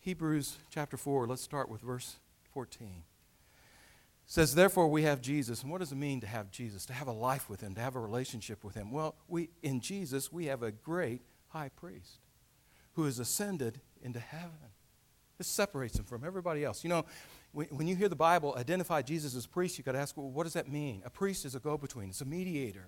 Hebrews 0.00 0.56
chapter 0.70 0.96
4, 0.96 1.26
let's 1.26 1.42
start 1.42 1.68
with 1.68 1.82
verse 1.82 2.16
14 2.56 3.02
says, 4.24 4.54
Therefore, 4.54 4.88
we 4.88 5.02
have 5.02 5.20
Jesus. 5.20 5.60
And 5.60 5.70
what 5.70 5.80
does 5.80 5.92
it 5.92 5.96
mean 5.96 6.22
to 6.22 6.26
have 6.26 6.50
Jesus? 6.50 6.86
To 6.86 6.94
have 6.94 7.06
a 7.06 7.12
life 7.12 7.50
with 7.50 7.60
Him, 7.60 7.74
to 7.74 7.82
have 7.82 7.96
a 7.96 8.00
relationship 8.00 8.64
with 8.64 8.74
Him? 8.74 8.90
Well, 8.90 9.14
we, 9.28 9.50
in 9.62 9.78
Jesus, 9.78 10.32
we 10.32 10.46
have 10.46 10.62
a 10.62 10.72
great 10.72 11.20
high 11.48 11.68
priest 11.68 12.20
who 12.94 13.04
has 13.04 13.18
ascended 13.18 13.82
into 14.00 14.20
heaven. 14.20 14.72
This 15.36 15.48
separates 15.48 15.98
him 15.98 16.06
from 16.06 16.24
everybody 16.24 16.64
else. 16.64 16.82
You 16.82 16.88
know, 16.88 17.04
when, 17.52 17.86
you 17.86 17.94
hear 17.94 18.08
the 18.08 18.16
Bible 18.16 18.54
identify 18.56 19.02
Jesus 19.02 19.36
as 19.36 19.44
priest, 19.44 19.76
you've 19.76 19.84
got 19.84 19.92
to 19.92 19.98
ask, 19.98 20.16
well, 20.16 20.30
what 20.30 20.44
does 20.44 20.54
that 20.54 20.72
mean? 20.72 21.02
A 21.04 21.10
priest 21.10 21.44
is 21.44 21.54
a 21.54 21.60
go 21.60 21.76
between, 21.76 22.08
it's 22.08 22.22
a 22.22 22.24
mediator, 22.24 22.86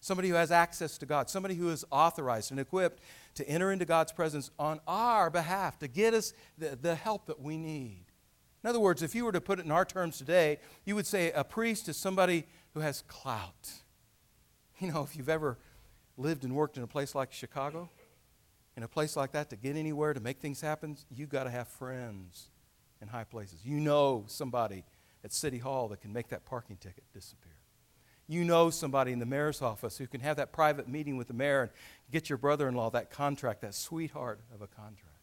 somebody 0.00 0.28
who 0.28 0.34
has 0.34 0.50
access 0.50 0.98
to 0.98 1.06
God, 1.06 1.30
somebody 1.30 1.54
who 1.54 1.70
is 1.70 1.82
authorized 1.90 2.50
and 2.50 2.60
equipped 2.60 3.02
to 3.36 3.48
enter 3.48 3.72
into 3.72 3.86
God's 3.86 4.12
presence 4.12 4.50
on 4.58 4.80
our 4.86 5.30
behalf 5.30 5.78
to 5.78 5.88
get 5.88 6.12
us 6.12 6.34
the, 6.58 6.76
the 6.76 6.94
help 6.94 7.24
that 7.24 7.40
we 7.40 7.56
need. 7.56 8.07
In 8.62 8.68
other 8.68 8.80
words, 8.80 9.02
if 9.02 9.14
you 9.14 9.24
were 9.24 9.32
to 9.32 9.40
put 9.40 9.58
it 9.58 9.64
in 9.64 9.70
our 9.70 9.84
terms 9.84 10.18
today, 10.18 10.58
you 10.84 10.94
would 10.94 11.06
say 11.06 11.30
a 11.32 11.44
priest 11.44 11.88
is 11.88 11.96
somebody 11.96 12.44
who 12.74 12.80
has 12.80 13.02
clout. 13.06 13.70
You 14.80 14.92
know, 14.92 15.02
if 15.02 15.16
you've 15.16 15.28
ever 15.28 15.58
lived 16.16 16.44
and 16.44 16.54
worked 16.54 16.76
in 16.76 16.82
a 16.82 16.86
place 16.86 17.14
like 17.14 17.32
Chicago, 17.32 17.88
in 18.76 18.84
a 18.84 18.88
place 18.88 19.16
like 19.16 19.32
that, 19.32 19.50
to 19.50 19.56
get 19.56 19.74
anywhere, 19.76 20.12
to 20.12 20.20
make 20.20 20.38
things 20.38 20.60
happen, 20.60 20.96
you've 21.10 21.30
got 21.30 21.44
to 21.44 21.50
have 21.50 21.66
friends 21.66 22.48
in 23.02 23.08
high 23.08 23.24
places. 23.24 23.58
You 23.64 23.80
know 23.80 24.24
somebody 24.28 24.84
at 25.24 25.32
City 25.32 25.58
Hall 25.58 25.88
that 25.88 26.00
can 26.00 26.12
make 26.12 26.28
that 26.28 26.44
parking 26.44 26.76
ticket 26.76 27.04
disappear. 27.12 27.52
You 28.28 28.44
know 28.44 28.70
somebody 28.70 29.12
in 29.12 29.18
the 29.18 29.26
mayor's 29.26 29.62
office 29.62 29.98
who 29.98 30.06
can 30.06 30.20
have 30.20 30.36
that 30.36 30.52
private 30.52 30.86
meeting 30.86 31.16
with 31.16 31.28
the 31.28 31.34
mayor 31.34 31.62
and 31.62 31.70
get 32.12 32.28
your 32.28 32.38
brother 32.38 32.68
in 32.68 32.74
law 32.74 32.90
that 32.90 33.10
contract, 33.10 33.62
that 33.62 33.74
sweetheart 33.74 34.40
of 34.54 34.62
a 34.62 34.66
contract 34.66 35.17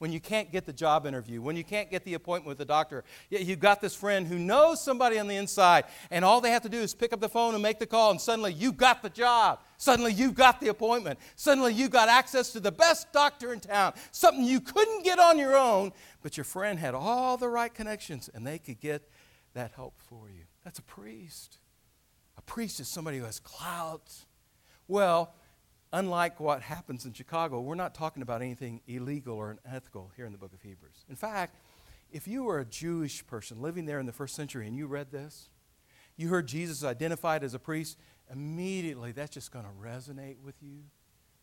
when 0.00 0.10
you 0.10 0.18
can't 0.18 0.50
get 0.50 0.64
the 0.64 0.72
job 0.72 1.04
interview, 1.04 1.42
when 1.42 1.56
you 1.56 1.62
can't 1.62 1.90
get 1.90 2.04
the 2.04 2.14
appointment 2.14 2.48
with 2.48 2.56
the 2.56 2.64
doctor, 2.64 3.04
you've 3.28 3.60
got 3.60 3.82
this 3.82 3.94
friend 3.94 4.26
who 4.26 4.38
knows 4.38 4.82
somebody 4.82 5.18
on 5.18 5.28
the 5.28 5.36
inside, 5.36 5.84
and 6.10 6.24
all 6.24 6.40
they 6.40 6.50
have 6.50 6.62
to 6.62 6.70
do 6.70 6.78
is 6.78 6.94
pick 6.94 7.12
up 7.12 7.20
the 7.20 7.28
phone 7.28 7.52
and 7.52 7.62
make 7.62 7.78
the 7.78 7.86
call, 7.86 8.10
and 8.10 8.18
suddenly 8.18 8.50
you've 8.50 8.78
got 8.78 9.02
the 9.02 9.10
job. 9.10 9.60
Suddenly 9.76 10.14
you've 10.14 10.34
got 10.34 10.58
the 10.58 10.68
appointment. 10.68 11.18
Suddenly 11.36 11.74
you've 11.74 11.90
got 11.90 12.08
access 12.08 12.50
to 12.52 12.60
the 12.60 12.72
best 12.72 13.12
doctor 13.12 13.52
in 13.52 13.60
town, 13.60 13.92
something 14.10 14.42
you 14.42 14.62
couldn't 14.62 15.04
get 15.04 15.18
on 15.18 15.38
your 15.38 15.54
own, 15.54 15.92
but 16.22 16.34
your 16.34 16.44
friend 16.44 16.78
had 16.78 16.94
all 16.94 17.36
the 17.36 17.50
right 17.50 17.72
connections, 17.72 18.30
and 18.32 18.46
they 18.46 18.58
could 18.58 18.80
get 18.80 19.06
that 19.52 19.72
help 19.76 19.92
for 19.98 20.30
you. 20.30 20.44
That's 20.64 20.78
a 20.78 20.82
priest. 20.82 21.58
A 22.38 22.42
priest 22.42 22.80
is 22.80 22.88
somebody 22.88 23.18
who 23.18 23.24
has 23.24 23.38
clout. 23.38 24.10
Well, 24.88 25.34
unlike 25.92 26.40
what 26.40 26.62
happens 26.62 27.04
in 27.04 27.12
Chicago, 27.12 27.60
we're 27.60 27.74
not 27.74 27.94
talking 27.94 28.22
about 28.22 28.42
anything 28.42 28.80
illegal 28.86 29.36
or 29.36 29.58
unethical 29.64 30.12
here 30.16 30.26
in 30.26 30.32
the 30.32 30.38
book 30.38 30.52
of 30.52 30.62
Hebrews. 30.62 31.04
In 31.08 31.16
fact, 31.16 31.56
if 32.12 32.26
you 32.26 32.44
were 32.44 32.58
a 32.58 32.64
Jewish 32.64 33.26
person 33.26 33.60
living 33.60 33.86
there 33.86 34.00
in 34.00 34.06
the 34.06 34.12
first 34.12 34.34
century 34.34 34.66
and 34.66 34.76
you 34.76 34.86
read 34.86 35.10
this, 35.10 35.48
you 36.16 36.28
heard 36.28 36.46
Jesus 36.46 36.84
identified 36.84 37.42
as 37.42 37.54
a 37.54 37.58
priest, 37.58 37.96
immediately 38.32 39.12
that's 39.12 39.32
just 39.32 39.52
going 39.52 39.64
to 39.64 39.70
resonate 39.82 40.40
with 40.44 40.56
you. 40.60 40.82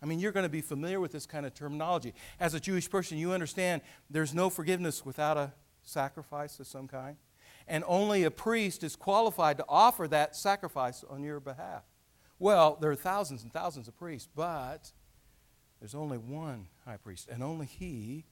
I 0.02 0.06
mean, 0.06 0.20
you're 0.20 0.32
going 0.32 0.46
to 0.46 0.50
be 0.50 0.62
familiar 0.62 1.00
with 1.00 1.12
this 1.12 1.26
kind 1.26 1.46
of 1.46 1.54
terminology. 1.54 2.14
As 2.40 2.54
a 2.54 2.60
Jewish 2.60 2.90
person, 2.90 3.18
you 3.18 3.32
understand 3.32 3.82
there's 4.10 4.34
no 4.34 4.50
forgiveness 4.50 5.04
without 5.04 5.38
a 5.38 5.54
sacrifice 5.84 6.60
of 6.60 6.68
some 6.68 6.88
kind, 6.88 7.18
and 7.68 7.84
only 7.88 8.24
a 8.24 8.32
priest 8.32 8.84
is 8.84 8.96
qualified 8.96 9.58
to 9.58 9.66
offer 9.68 10.08
that 10.10 10.36
sacrifice 10.36 11.04
on 11.10 11.24
your 11.24 11.40
behalf. 11.40 11.84
Well, 12.40 12.78
there 12.80 12.92
are 12.92 12.96
thousands 12.96 13.44
and 13.44 13.52
thousands 13.52 13.88
of 13.88 13.98
priests, 13.98 14.30
but 14.36 14.92
there's 15.80 15.96
only 15.96 16.18
one 16.18 16.68
high 16.86 16.98
priest, 16.98 17.28
and 17.32 17.44
only 17.44 17.66
he 17.66 18.26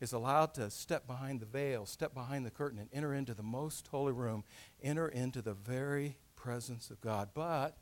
is 0.00 0.12
allowed 0.12 0.52
to 0.54 0.70
step 0.70 1.06
behind 1.06 1.40
the 1.40 1.46
veil, 1.46 1.86
step 1.86 2.12
behind 2.12 2.44
the 2.44 2.50
curtain, 2.50 2.78
and 2.78 2.88
enter 2.92 3.14
into 3.14 3.32
the 3.32 3.42
most 3.42 3.88
holy 3.88 4.12
room, 4.12 4.44
enter 4.82 5.08
into 5.08 5.40
the 5.40 5.54
very 5.54 6.18
presence 6.36 6.90
of 6.90 7.00
God. 7.00 7.30
But 7.32 7.76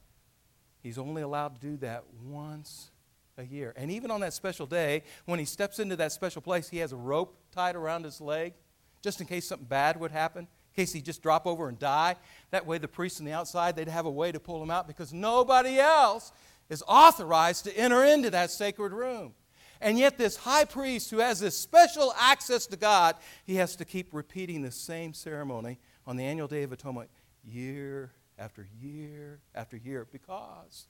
he's 0.81 0.97
only 0.97 1.23
allowed 1.23 1.57
to 1.57 1.61
do 1.61 1.77
that 1.79 2.05
once 2.23 2.93
a 3.37 3.43
year. 3.43 3.75
And 3.77 3.91
even 3.91 4.13
on 4.13 4.21
that 4.21 4.33
special 4.33 4.67
day, 4.67 5.03
when 5.25 5.41
he 5.41 5.45
steps 5.45 5.81
into 5.81 5.97
that 5.97 6.13
special 6.13 6.41
place, 6.41 6.69
he 6.69 6.79
has 6.79 6.93
a 6.93 6.97
rope 6.97 7.37
tied 7.51 7.75
around 7.75 8.05
his 8.05 8.21
leg 8.21 8.55
just 9.03 9.21
in 9.21 9.27
case 9.27 9.49
something 9.49 9.67
bad 9.67 9.99
would 9.99 10.13
happen 10.13 10.47
case 10.75 10.93
he'd 10.93 11.05
just 11.05 11.23
drop 11.23 11.47
over 11.47 11.69
and 11.69 11.79
die. 11.79 12.17
That 12.51 12.67
way, 12.67 12.79
the 12.79 12.89
priests 12.89 13.21
on 13.21 13.27
the 13.27 13.33
outside, 13.33 13.77
they'd 13.77 13.89
have 13.89 14.07
a 14.07 14.11
way 14.11 14.33
to 14.33 14.41
pull 14.41 14.63
him 14.63 14.71
out 14.71 14.87
because 14.87 15.13
nobody 15.13 15.79
else 15.79 16.33
is 16.69 16.83
authorized 16.87 17.65
to 17.65 17.77
enter 17.77 18.05
into 18.05 18.31
that 18.31 18.51
sacred 18.51 18.93
room. 18.93 19.35
And 19.81 19.99
yet, 19.99 20.17
this 20.17 20.37
high 20.37 20.65
priest 20.65 21.11
who 21.11 21.19
has 21.19 21.41
this 21.41 21.59
special 21.59 22.15
access 22.19 22.67
to 22.69 22.77
God, 22.77 23.17
he 23.45 23.57
has 23.57 23.77
to 23.77 23.85
keep 23.85 24.09
repeating 24.13 24.63
the 24.63 24.71
same 24.71 25.13
ceremony 25.13 25.79
on 26.07 26.17
the 26.17 26.25
annual 26.25 26.49
Day 26.49 26.63
of 26.63 26.73
Atonement 26.73 27.11
year 27.45 28.13
after 28.39 28.67
year 28.81 29.41
after 29.55 29.77
year 29.77 30.07
because 30.11 30.89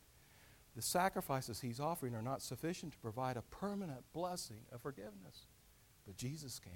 the 0.76 0.82
sacrifices 0.82 1.60
he's 1.60 1.80
offering 1.80 2.14
are 2.14 2.22
not 2.22 2.42
sufficient 2.42 2.92
to 2.92 2.98
provide 2.98 3.36
a 3.36 3.42
permanent 3.42 4.04
blessing 4.12 4.60
of 4.72 4.80
forgiveness. 4.80 5.46
But 6.06 6.16
Jesus 6.16 6.58
can. 6.58 6.72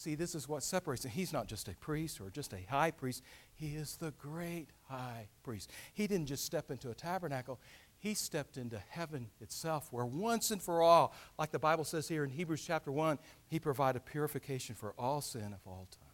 See, 0.00 0.14
this 0.14 0.34
is 0.34 0.48
what 0.48 0.62
separates 0.62 1.04
him. 1.04 1.10
He's 1.10 1.30
not 1.30 1.46
just 1.46 1.68
a 1.68 1.74
priest 1.74 2.22
or 2.22 2.30
just 2.30 2.54
a 2.54 2.70
high 2.70 2.90
priest, 2.90 3.22
he 3.52 3.76
is 3.76 3.98
the 3.98 4.12
great 4.12 4.68
high 4.88 5.28
priest. 5.42 5.70
He 5.92 6.06
didn't 6.06 6.24
just 6.24 6.42
step 6.42 6.70
into 6.70 6.88
a 6.88 6.94
tabernacle, 6.94 7.60
he 7.98 8.14
stepped 8.14 8.56
into 8.56 8.78
heaven 8.88 9.28
itself, 9.42 9.88
where 9.90 10.06
once 10.06 10.52
and 10.52 10.62
for 10.62 10.80
all, 10.80 11.14
like 11.38 11.50
the 11.50 11.58
Bible 11.58 11.84
says 11.84 12.08
here 12.08 12.24
in 12.24 12.30
Hebrews 12.30 12.64
chapter 12.66 12.90
1, 12.90 13.18
he 13.48 13.60
provided 13.60 14.06
purification 14.06 14.74
for 14.74 14.94
all 14.98 15.20
sin 15.20 15.52
of 15.52 15.60
all 15.66 15.86
time. 15.90 16.08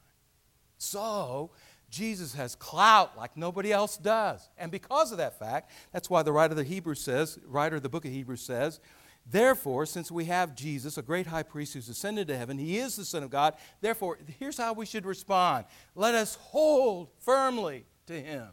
So, 0.79 1.53
Jesus 1.89 2.35
has 2.35 2.57
clout 2.57 3.17
like 3.17 3.37
nobody 3.37 3.73
else 3.73 3.97
does. 3.97 4.49
And 4.59 4.73
because 4.73 5.13
of 5.13 5.19
that 5.19 5.39
fact, 5.39 5.71
that's 5.93 6.11
why 6.11 6.25
the 6.25 6.33
writer 6.33 6.51
of 6.51 6.57
the 6.57 6.65
Hebrews 6.65 7.01
says, 7.01 7.39
writer 7.47 7.77
of 7.77 7.85
the 7.85 7.89
book 7.89 8.05
of 8.05 8.11
Hebrews 8.11 8.43
says, 8.43 8.81
Therefore, 9.29 9.87
since 9.87 10.11
we 10.11 10.27
have 10.27 10.55
Jesus, 10.55 10.99
a 10.99 11.03
great 11.03 11.27
high 11.27 11.43
priest 11.43 11.75
who's 11.75 11.89
ascended 11.89 12.29
to 12.29 12.37
heaven, 12.37 12.59
he 12.59 12.79
is 12.79 12.95
the 12.95 13.05
Son 13.05 13.25
of 13.25 13.31
God. 13.31 13.55
Therefore, 13.81 14.19
here's 14.39 14.57
how 14.57 14.73
we 14.73 14.87
should 14.87 15.05
respond 15.05 15.65
let 15.95 16.15
us 16.15 16.37
hold 16.37 17.09
firmly 17.19 17.87
to 18.07 18.21
him. 18.21 18.49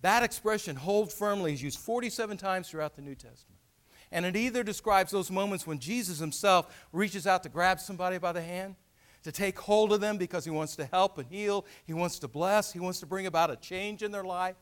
That 0.00 0.22
expression, 0.22 0.76
hold 0.76 1.12
firmly, 1.12 1.52
is 1.52 1.62
used 1.62 1.78
47 1.78 2.36
times 2.36 2.68
throughout 2.68 2.96
the 2.96 3.02
New 3.02 3.14
Testament. 3.14 3.60
And 4.10 4.24
it 4.24 4.36
either 4.36 4.62
describes 4.62 5.10
those 5.10 5.30
moments 5.30 5.66
when 5.66 5.78
Jesus 5.78 6.18
himself 6.18 6.86
reaches 6.92 7.26
out 7.26 7.42
to 7.42 7.48
grab 7.48 7.80
somebody 7.80 8.18
by 8.18 8.32
the 8.32 8.42
hand, 8.42 8.76
to 9.22 9.32
take 9.32 9.58
hold 9.58 9.92
of 9.92 10.00
them 10.00 10.18
because 10.18 10.44
he 10.44 10.50
wants 10.50 10.76
to 10.76 10.84
help 10.86 11.18
and 11.18 11.26
heal, 11.26 11.66
he 11.86 11.94
wants 11.94 12.18
to 12.20 12.28
bless, 12.28 12.72
he 12.72 12.78
wants 12.78 13.00
to 13.00 13.06
bring 13.06 13.26
about 13.26 13.50
a 13.50 13.56
change 13.56 14.02
in 14.02 14.12
their 14.12 14.24
life. 14.24 14.56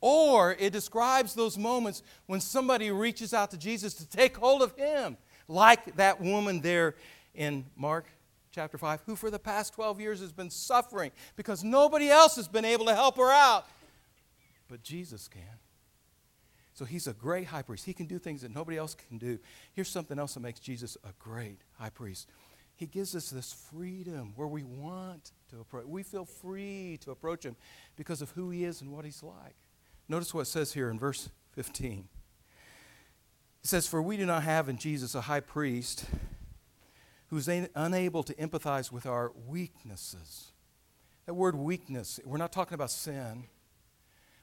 Or 0.00 0.52
it 0.58 0.72
describes 0.72 1.34
those 1.34 1.58
moments 1.58 2.02
when 2.26 2.40
somebody 2.40 2.90
reaches 2.90 3.34
out 3.34 3.50
to 3.50 3.58
Jesus 3.58 3.94
to 3.94 4.08
take 4.08 4.36
hold 4.36 4.62
of 4.62 4.74
him, 4.76 5.16
like 5.46 5.96
that 5.96 6.20
woman 6.20 6.60
there 6.60 6.94
in 7.34 7.66
Mark 7.76 8.06
chapter 8.50 8.78
5, 8.78 9.02
who 9.06 9.16
for 9.16 9.30
the 9.30 9.38
past 9.38 9.74
12 9.74 10.00
years 10.00 10.20
has 10.20 10.32
been 10.32 10.50
suffering 10.50 11.10
because 11.36 11.62
nobody 11.62 12.08
else 12.08 12.36
has 12.36 12.48
been 12.48 12.64
able 12.64 12.86
to 12.86 12.94
help 12.94 13.16
her 13.16 13.30
out. 13.30 13.66
But 14.68 14.82
Jesus 14.82 15.28
can. 15.28 15.42
So 16.74 16.84
he's 16.84 17.06
a 17.06 17.12
great 17.12 17.46
high 17.46 17.62
priest. 17.62 17.84
He 17.84 17.92
can 17.92 18.06
do 18.06 18.18
things 18.18 18.40
that 18.40 18.54
nobody 18.54 18.78
else 18.78 18.94
can 18.94 19.18
do. 19.18 19.38
Here's 19.74 19.88
something 19.88 20.18
else 20.18 20.34
that 20.34 20.40
makes 20.40 20.60
Jesus 20.60 20.96
a 21.04 21.12
great 21.18 21.60
high 21.78 21.90
priest. 21.90 22.28
He 22.76 22.86
gives 22.86 23.14
us 23.14 23.28
this 23.28 23.52
freedom 23.52 24.32
where 24.36 24.48
we 24.48 24.62
want 24.62 25.32
to 25.50 25.60
approach. 25.60 25.84
We 25.84 26.02
feel 26.02 26.24
free 26.24 26.98
to 27.02 27.10
approach 27.10 27.44
him 27.44 27.56
because 27.96 28.22
of 28.22 28.30
who 28.30 28.48
he 28.48 28.64
is 28.64 28.80
and 28.80 28.90
what 28.90 29.04
he's 29.04 29.22
like. 29.22 29.56
Notice 30.10 30.34
what 30.34 30.40
it 30.40 30.46
says 30.46 30.72
here 30.72 30.90
in 30.90 30.98
verse 30.98 31.30
15. 31.52 32.08
It 33.62 33.68
says, 33.68 33.86
For 33.86 34.02
we 34.02 34.16
do 34.16 34.26
not 34.26 34.42
have 34.42 34.68
in 34.68 34.76
Jesus 34.76 35.14
a 35.14 35.20
high 35.20 35.38
priest 35.38 36.04
who's 37.28 37.46
unable 37.46 38.24
to 38.24 38.34
empathize 38.34 38.90
with 38.90 39.06
our 39.06 39.30
weaknesses. 39.46 40.50
That 41.26 41.34
word 41.34 41.54
weakness, 41.54 42.18
we're 42.24 42.38
not 42.38 42.50
talking 42.50 42.74
about 42.74 42.90
sin. 42.90 43.44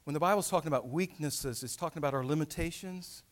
When 0.05 0.13
the 0.13 0.21
Bible's 0.21 0.49
talking 0.49 0.69
about 0.69 0.87
weaknesses, 0.87 1.61
it's 1.63 1.75
talking 1.75 1.97
about 1.97 2.13
our 2.13 2.23
limitations, 2.23 3.23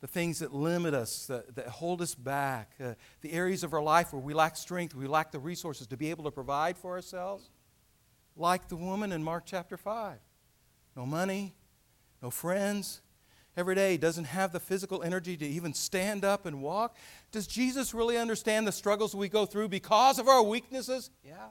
the 0.00 0.06
things 0.06 0.38
that 0.38 0.54
limit 0.54 0.94
us, 0.94 1.26
that, 1.26 1.56
that 1.56 1.66
hold 1.66 2.00
us 2.00 2.14
back, 2.14 2.74
uh, 2.80 2.94
the 3.20 3.32
areas 3.32 3.64
of 3.64 3.74
our 3.74 3.82
life 3.82 4.12
where 4.12 4.22
we 4.22 4.32
lack 4.32 4.56
strength, 4.56 4.94
we 4.94 5.08
lack 5.08 5.32
the 5.32 5.40
resources 5.40 5.88
to 5.88 5.96
be 5.96 6.10
able 6.10 6.22
to 6.22 6.30
provide 6.30 6.78
for 6.78 6.92
ourselves. 6.92 7.50
Like 8.36 8.68
the 8.68 8.76
woman 8.76 9.10
in 9.10 9.24
Mark 9.24 9.42
chapter 9.44 9.76
5 9.76 10.20
no 10.98 11.06
money, 11.06 11.54
no 12.20 12.28
friends. 12.28 13.00
Every 13.56 13.76
day 13.76 13.96
doesn't 13.96 14.24
have 14.24 14.52
the 14.52 14.58
physical 14.58 15.04
energy 15.04 15.36
to 15.36 15.46
even 15.46 15.72
stand 15.72 16.24
up 16.24 16.44
and 16.44 16.60
walk. 16.60 16.96
Does 17.30 17.46
Jesus 17.46 17.94
really 17.94 18.18
understand 18.18 18.66
the 18.66 18.72
struggles 18.72 19.14
we 19.14 19.28
go 19.28 19.46
through 19.46 19.68
because 19.68 20.18
of 20.18 20.26
our 20.26 20.42
weaknesses? 20.42 21.10
Yeah. 21.24 21.50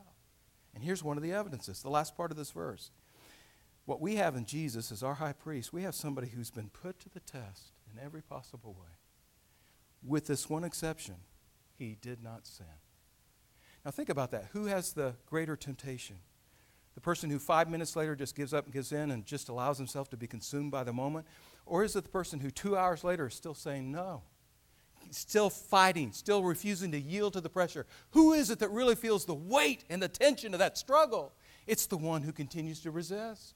And 0.76 0.84
here's 0.84 1.02
one 1.02 1.16
of 1.16 1.24
the 1.24 1.32
evidences, 1.32 1.82
the 1.82 1.90
last 1.90 2.18
part 2.18 2.30
of 2.30 2.38
this 2.38 2.52
verse. 2.52 2.92
What 3.86 4.02
we 4.02 4.16
have 4.16 4.36
in 4.36 4.46
Jesus 4.46 4.92
as 4.92 5.02
our 5.02 5.14
high 5.14 5.34
priest, 5.34 5.72
we 5.72 5.84
have 5.84 5.96
somebody 5.96 6.28
who's 6.28 6.52
been 6.52 6.70
put 6.70 7.00
to 7.00 7.10
the 7.10 7.22
test 7.22 7.72
in 7.92 8.04
every 8.04 8.22
possible 8.22 8.74
way. 8.74 8.96
With 10.06 10.28
this 10.28 10.50
one 10.50 10.66
exception, 10.66 11.16
he 11.78 11.98
did 12.02 12.22
not 12.22 12.46
sin. 12.46 12.66
Now 13.86 13.92
think 13.92 14.10
about 14.10 14.32
that. 14.32 14.50
Who 14.52 14.66
has 14.66 14.92
the 14.92 15.16
greater 15.26 15.56
temptation? 15.56 16.18
The 16.98 17.02
person 17.02 17.30
who 17.30 17.38
five 17.38 17.70
minutes 17.70 17.96
later 17.96 18.16
just 18.16 18.36
gives 18.36 18.56
up 18.56 18.66
and 18.66 18.74
gives 18.74 18.92
in 18.92 19.12
and 19.12 19.24
just 19.24 19.50
allows 19.50 19.78
himself 19.78 20.10
to 20.10 20.18
be 20.18 20.26
consumed 20.26 20.72
by 20.72 20.84
the 20.84 20.92
moment? 20.92 21.28
Or 21.68 21.84
is 21.84 21.96
it 21.96 22.06
the 22.06 22.10
person 22.10 22.40
who 22.40 22.50
two 22.50 22.76
hours 22.76 23.04
later 23.04 23.28
is 23.28 23.36
still 23.36 23.54
saying 23.54 23.92
no? 23.92 24.24
still 25.12 25.52
fighting, 25.52 26.12
still 26.12 26.44
refusing 26.44 26.92
to 26.94 27.00
yield 27.00 27.34
to 27.34 27.40
the 27.40 27.50
pressure? 27.50 27.86
Who 28.12 28.34
is 28.34 28.50
it 28.50 28.58
that 28.60 28.72
really 28.72 28.96
feels 28.96 29.26
the 29.26 29.36
weight 29.36 29.84
and 29.92 30.02
the 30.02 30.08
tension 30.08 30.54
of 30.54 30.60
that 30.60 30.76
struggle? 30.76 31.34
It's 31.68 31.86
the 31.86 31.98
one 31.98 32.24
who 32.24 32.32
continues 32.32 32.80
to 32.82 32.90
resist. 32.90 33.54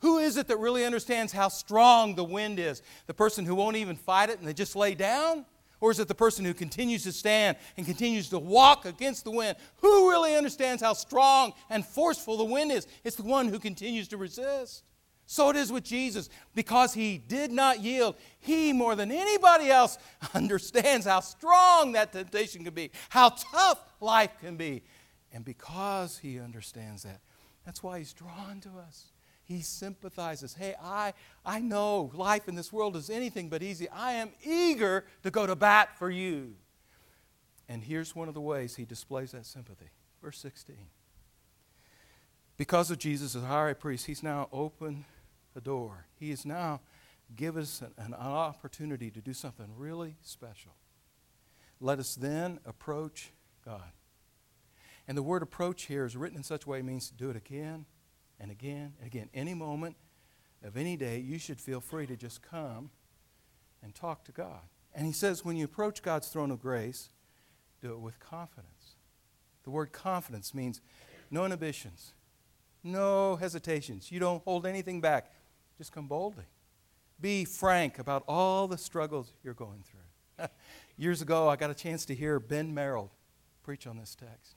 Who 0.00 0.18
is 0.18 0.36
it 0.36 0.48
that 0.48 0.58
really 0.58 0.84
understands 0.84 1.32
how 1.32 1.48
strong 1.48 2.16
the 2.16 2.24
wind 2.24 2.58
is? 2.58 2.82
The 3.06 3.14
person 3.14 3.46
who 3.46 3.54
won't 3.54 3.76
even 3.76 3.94
fight 3.94 4.30
it 4.30 4.40
and 4.40 4.48
they 4.48 4.52
just 4.52 4.74
lay 4.74 4.96
down? 4.96 5.46
Or 5.84 5.90
is 5.90 6.00
it 6.00 6.08
the 6.08 6.14
person 6.14 6.46
who 6.46 6.54
continues 6.54 7.02
to 7.02 7.12
stand 7.12 7.58
and 7.76 7.84
continues 7.84 8.30
to 8.30 8.38
walk 8.38 8.86
against 8.86 9.24
the 9.24 9.30
wind? 9.30 9.58
Who 9.82 10.08
really 10.08 10.34
understands 10.34 10.82
how 10.82 10.94
strong 10.94 11.52
and 11.68 11.84
forceful 11.84 12.38
the 12.38 12.44
wind 12.46 12.72
is? 12.72 12.86
It's 13.04 13.16
the 13.16 13.22
one 13.22 13.48
who 13.48 13.58
continues 13.58 14.08
to 14.08 14.16
resist. 14.16 14.82
So 15.26 15.50
it 15.50 15.56
is 15.56 15.70
with 15.70 15.84
Jesus. 15.84 16.30
Because 16.54 16.94
he 16.94 17.18
did 17.18 17.52
not 17.52 17.80
yield, 17.80 18.16
he, 18.38 18.72
more 18.72 18.96
than 18.96 19.12
anybody 19.12 19.68
else, 19.68 19.98
understands 20.34 21.04
how 21.04 21.20
strong 21.20 21.92
that 21.92 22.14
temptation 22.14 22.64
can 22.64 22.72
be, 22.72 22.90
how 23.10 23.28
tough 23.52 23.84
life 24.00 24.30
can 24.40 24.56
be. 24.56 24.84
And 25.34 25.44
because 25.44 26.16
he 26.16 26.40
understands 26.40 27.02
that, 27.02 27.20
that's 27.66 27.82
why 27.82 27.98
he's 27.98 28.14
drawn 28.14 28.58
to 28.62 28.70
us. 28.88 29.08
He 29.44 29.60
sympathizes. 29.60 30.54
Hey, 30.54 30.74
I, 30.82 31.12
I 31.44 31.60
know 31.60 32.10
life 32.14 32.48
in 32.48 32.54
this 32.54 32.72
world 32.72 32.96
is 32.96 33.10
anything 33.10 33.48
but 33.48 33.62
easy. 33.62 33.88
I 33.90 34.12
am 34.12 34.30
eager 34.42 35.04
to 35.22 35.30
go 35.30 35.46
to 35.46 35.54
bat 35.54 35.98
for 35.98 36.10
you. 36.10 36.54
And 37.68 37.84
here's 37.84 38.16
one 38.16 38.28
of 38.28 38.34
the 38.34 38.40
ways 38.40 38.76
he 38.76 38.84
displays 38.84 39.32
that 39.32 39.44
sympathy. 39.44 39.90
Verse 40.22 40.38
16. 40.38 40.76
Because 42.56 42.90
of 42.90 42.98
Jesus 42.98 43.34
as 43.34 43.42
high 43.42 43.72
priest, 43.74 44.06
he's 44.06 44.22
now 44.22 44.48
opened 44.52 45.04
the 45.54 45.60
door. 45.60 46.06
He 46.18 46.30
has 46.30 46.46
now 46.46 46.80
given 47.36 47.62
us 47.62 47.82
an, 47.82 47.92
an 47.98 48.14
opportunity 48.14 49.10
to 49.10 49.20
do 49.20 49.32
something 49.32 49.66
really 49.76 50.16
special. 50.22 50.72
Let 51.80 51.98
us 51.98 52.14
then 52.14 52.60
approach 52.64 53.30
God. 53.64 53.92
And 55.06 55.18
the 55.18 55.22
word 55.22 55.42
approach 55.42 55.82
here 55.84 56.06
is 56.06 56.16
written 56.16 56.38
in 56.38 56.44
such 56.44 56.64
a 56.64 56.68
way 56.68 56.78
it 56.78 56.84
means 56.84 57.10
do 57.10 57.28
it 57.28 57.36
again 57.36 57.84
and 58.40 58.50
again 58.50 58.94
and 58.98 59.06
again. 59.06 59.28
Any 59.34 59.54
moment 59.54 59.96
of 60.62 60.76
any 60.76 60.96
day, 60.96 61.18
you 61.18 61.38
should 61.38 61.60
feel 61.60 61.80
free 61.80 62.06
to 62.06 62.16
just 62.16 62.42
come 62.42 62.90
and 63.82 63.94
talk 63.94 64.24
to 64.24 64.32
God. 64.32 64.62
And 64.94 65.06
he 65.06 65.12
says, 65.12 65.44
when 65.44 65.56
you 65.56 65.64
approach 65.64 66.02
God's 66.02 66.28
throne 66.28 66.50
of 66.50 66.60
grace, 66.60 67.10
do 67.82 67.92
it 67.92 68.00
with 68.00 68.18
confidence. 68.20 68.96
The 69.64 69.70
word 69.70 69.92
confidence 69.92 70.54
means 70.54 70.80
no 71.30 71.44
inhibitions, 71.44 72.12
no 72.82 73.36
hesitations. 73.36 74.12
You 74.12 74.20
don't 74.20 74.42
hold 74.44 74.66
anything 74.66 75.00
back. 75.00 75.32
Just 75.76 75.92
come 75.92 76.06
boldly. 76.06 76.44
Be 77.20 77.44
frank 77.44 77.98
about 77.98 78.24
all 78.28 78.68
the 78.68 78.78
struggles 78.78 79.32
you're 79.42 79.54
going 79.54 79.82
through. 79.82 80.48
Years 80.96 81.22
ago, 81.22 81.48
I 81.48 81.56
got 81.56 81.70
a 81.70 81.74
chance 81.74 82.04
to 82.06 82.14
hear 82.14 82.38
Ben 82.38 82.74
Merrill 82.74 83.10
preach 83.62 83.86
on 83.86 83.96
this 83.96 84.14
text. 84.14 84.56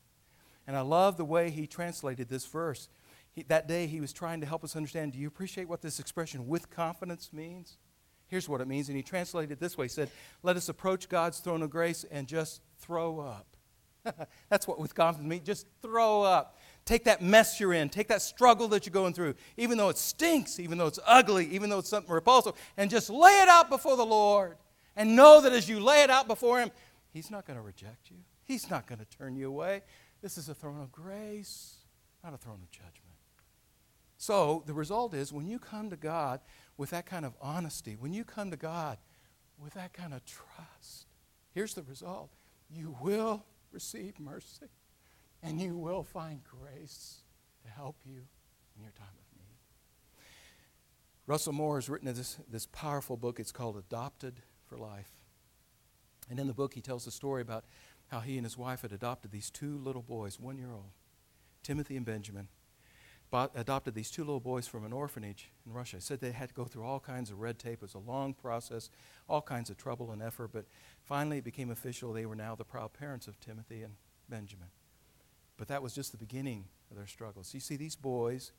And 0.67 0.75
I 0.75 0.81
love 0.81 1.17
the 1.17 1.25
way 1.25 1.49
he 1.49 1.65
translated 1.65 2.29
this 2.29 2.45
verse. 2.45 2.89
He, 3.37 3.43
that 3.49 3.67
day, 3.67 3.85
he 3.85 4.01
was 4.01 4.13
trying 4.13 4.41
to 4.41 4.47
help 4.47 4.63
us 4.63 4.75
understand 4.75 5.13
do 5.13 5.19
you 5.19 5.27
appreciate 5.27 5.69
what 5.69 5.83
this 5.83 5.99
expression 5.99 6.47
with 6.47 6.71
confidence 6.71 7.31
means? 7.31 7.77
Here's 8.25 8.49
what 8.49 8.61
it 8.61 8.67
means. 8.67 8.87
And 8.89 8.97
he 8.97 9.03
translated 9.03 9.51
it 9.51 9.59
this 9.59 9.77
way 9.77 9.85
He 9.85 9.89
said, 9.89 10.09
Let 10.41 10.57
us 10.57 10.69
approach 10.69 11.07
God's 11.07 11.37
throne 11.37 11.61
of 11.61 11.69
grace 11.69 12.03
and 12.09 12.27
just 12.27 12.63
throw 12.79 13.19
up. 13.19 13.55
That's 14.49 14.67
what 14.67 14.79
with 14.79 14.95
confidence 14.95 15.29
means. 15.29 15.45
Just 15.45 15.67
throw 15.83 16.23
up. 16.23 16.57
Take 16.83 17.03
that 17.03 17.21
mess 17.21 17.59
you're 17.59 17.73
in, 17.73 17.89
take 17.89 18.07
that 18.07 18.23
struggle 18.23 18.67
that 18.69 18.87
you're 18.87 18.91
going 18.91 19.13
through, 19.13 19.35
even 19.55 19.77
though 19.77 19.89
it 19.89 19.99
stinks, 19.99 20.59
even 20.59 20.79
though 20.79 20.87
it's 20.87 20.99
ugly, 21.05 21.45
even 21.51 21.69
though 21.69 21.77
it's 21.77 21.89
something 21.89 22.11
repulsive, 22.11 22.53
and 22.75 22.89
just 22.89 23.07
lay 23.11 23.39
it 23.43 23.49
out 23.49 23.69
before 23.69 23.97
the 23.97 24.05
Lord. 24.05 24.57
And 24.95 25.15
know 25.15 25.41
that 25.41 25.53
as 25.53 25.69
you 25.69 25.79
lay 25.79 26.01
it 26.01 26.09
out 26.09 26.27
before 26.27 26.59
Him, 26.59 26.71
He's 27.13 27.29
not 27.29 27.45
going 27.45 27.57
to 27.57 27.63
reject 27.63 28.09
you, 28.09 28.17
He's 28.45 28.67
not 28.67 28.87
going 28.87 28.97
to 28.97 29.05
turn 29.05 29.35
you 29.35 29.47
away. 29.47 29.83
This 30.23 30.39
is 30.39 30.49
a 30.49 30.55
throne 30.55 30.81
of 30.81 30.91
grace, 30.91 31.75
not 32.23 32.33
a 32.33 32.37
throne 32.37 32.61
of 32.63 32.71
judgment. 32.71 33.06
So 34.17 34.63
the 34.65 34.73
result 34.73 35.13
is 35.13 35.31
when 35.31 35.47
you 35.47 35.59
come 35.59 35.89
to 35.91 35.95
God 35.95 36.41
with 36.75 36.89
that 36.89 37.05
kind 37.05 37.25
of 37.25 37.35
honesty, 37.39 37.95
when 37.99 38.13
you 38.13 38.23
come 38.23 38.51
to 38.51 38.57
God 38.57 38.97
with 39.59 39.73
that 39.75 39.93
kind 39.93 40.13
of 40.13 40.23
trust, 40.25 41.05
here's 41.53 41.75
the 41.75 41.83
result 41.83 42.31
you 42.69 42.95
will 43.01 43.45
receive 43.71 44.19
mercy 44.19 44.65
and 45.43 45.61
you 45.61 45.77
will 45.77 46.03
find 46.03 46.41
grace 46.43 47.21
to 47.63 47.69
help 47.69 47.95
you 48.05 48.21
in 48.75 48.81
your 48.81 48.91
time 48.91 49.07
of 49.07 49.37
need. 49.37 50.23
Russell 51.27 51.53
Moore 51.53 51.75
has 51.75 51.87
written 51.87 52.13
this, 52.13 52.39
this 52.49 52.65
powerful 52.65 53.17
book. 53.17 53.39
It's 53.39 53.51
called 53.51 53.77
Adopted 53.77 54.41
for 54.65 54.77
Life. 54.77 55.11
And 56.29 56.39
in 56.39 56.47
the 56.47 56.53
book, 56.53 56.73
he 56.73 56.81
tells 56.81 57.07
a 57.07 57.11
story 57.11 57.41
about 57.41 57.65
how 58.07 58.19
he 58.19 58.37
and 58.37 58.45
his 58.45 58.57
wife 58.57 58.81
had 58.81 58.91
adopted 58.91 59.31
these 59.31 59.49
two 59.49 59.77
little 59.77 60.01
boys, 60.01 60.39
one 60.39 60.57
year 60.57 60.71
old, 60.71 60.91
Timothy 61.63 61.95
and 61.95 62.05
Benjamin 62.05 62.47
bought, 63.29 63.51
adopted 63.55 63.93
these 63.93 64.09
two 64.09 64.23
little 64.23 64.39
boys 64.39 64.67
from 64.67 64.85
an 64.85 64.93
orphanage 64.93 65.51
in 65.65 65.73
Russia. 65.73 65.97
I 65.97 65.99
said 65.99 66.19
they 66.19 66.31
had 66.31 66.49
to 66.49 66.55
go 66.55 66.65
through 66.65 66.85
all 66.85 66.99
kinds 66.99 67.29
of 67.29 67.39
red 67.39 67.59
tape. 67.59 67.75
It 67.75 67.81
was 67.81 67.93
a 67.93 67.99
long 67.99 68.33
process, 68.33 68.89
all 69.27 69.41
kinds 69.41 69.69
of 69.69 69.77
trouble 69.77 70.11
and 70.11 70.21
effort, 70.21 70.51
but 70.53 70.65
finally 71.03 71.39
it 71.39 71.43
became 71.43 71.69
official. 71.69 72.13
They 72.13 72.25
were 72.25 72.35
now 72.35 72.55
the 72.55 72.63
proud 72.63 72.93
parents 72.93 73.27
of 73.27 73.39
Timothy 73.39 73.83
and 73.83 73.93
Benjamin. 74.29 74.69
But 75.57 75.67
that 75.67 75.81
was 75.81 75.93
just 75.93 76.11
the 76.11 76.17
beginning 76.17 76.65
of 76.89 76.97
their 76.97 77.07
struggles. 77.07 77.53
You 77.53 77.59
see, 77.59 77.75
these 77.75 77.95
boys, 77.95 78.51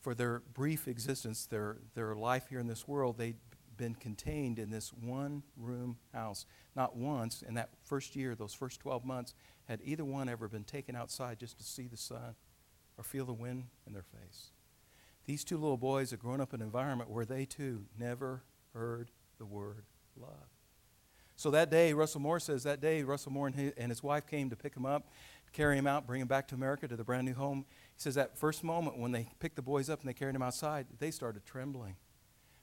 for 0.00 0.14
their 0.14 0.42
brief 0.52 0.88
existence, 0.88 1.46
their, 1.46 1.78
their 1.94 2.14
life 2.14 2.48
here 2.48 2.58
in 2.58 2.66
this 2.66 2.86
world, 2.86 3.18
they'd 3.18 3.36
been 3.76 3.94
contained 3.94 4.58
in 4.58 4.70
this 4.70 4.92
one 4.92 5.44
room 5.56 5.96
house. 6.12 6.44
Not 6.74 6.96
once 6.96 7.42
in 7.42 7.54
that 7.54 7.70
first 7.84 8.16
year, 8.16 8.34
those 8.34 8.52
first 8.52 8.80
12 8.80 9.04
months, 9.04 9.34
had 9.68 9.80
either 9.84 10.04
one 10.04 10.28
ever 10.28 10.48
been 10.48 10.64
taken 10.64 10.96
outside 10.96 11.38
just 11.38 11.58
to 11.58 11.64
see 11.64 11.86
the 11.86 11.96
sun 11.96 12.34
or 12.98 13.04
feel 13.04 13.24
the 13.24 13.32
wind 13.32 13.64
in 13.86 13.92
their 13.92 14.02
face. 14.02 14.50
These 15.24 15.44
two 15.44 15.56
little 15.56 15.76
boys 15.76 16.10
had 16.10 16.20
grown 16.20 16.40
up 16.40 16.52
in 16.52 16.60
an 16.60 16.66
environment 16.66 17.10
where 17.10 17.24
they 17.24 17.44
too 17.44 17.84
never 17.98 18.42
heard 18.74 19.10
the 19.38 19.46
word 19.46 19.84
love. 20.16 20.48
So 21.36 21.52
that 21.52 21.70
day, 21.70 21.92
Russell 21.92 22.20
Moore 22.20 22.40
says, 22.40 22.64
that 22.64 22.80
day, 22.80 23.04
Russell 23.04 23.30
Moore 23.30 23.46
and 23.46 23.54
his, 23.54 23.72
and 23.76 23.90
his 23.90 24.02
wife 24.02 24.26
came 24.26 24.50
to 24.50 24.56
pick 24.56 24.74
him 24.74 24.84
up, 24.84 25.06
carry 25.52 25.78
him 25.78 25.86
out, 25.86 26.04
bring 26.04 26.20
him 26.20 26.26
back 26.26 26.48
to 26.48 26.56
America 26.56 26.88
to 26.88 26.96
the 26.96 27.04
brand 27.04 27.26
new 27.26 27.34
home. 27.34 27.64
He 27.94 28.00
says, 28.02 28.16
that 28.16 28.36
first 28.36 28.64
moment 28.64 28.98
when 28.98 29.12
they 29.12 29.28
picked 29.38 29.54
the 29.54 29.62
boys 29.62 29.88
up 29.88 30.00
and 30.00 30.08
they 30.08 30.14
carried 30.14 30.34
him 30.34 30.42
outside, 30.42 30.86
they 30.98 31.12
started 31.12 31.44
trembling. 31.46 31.94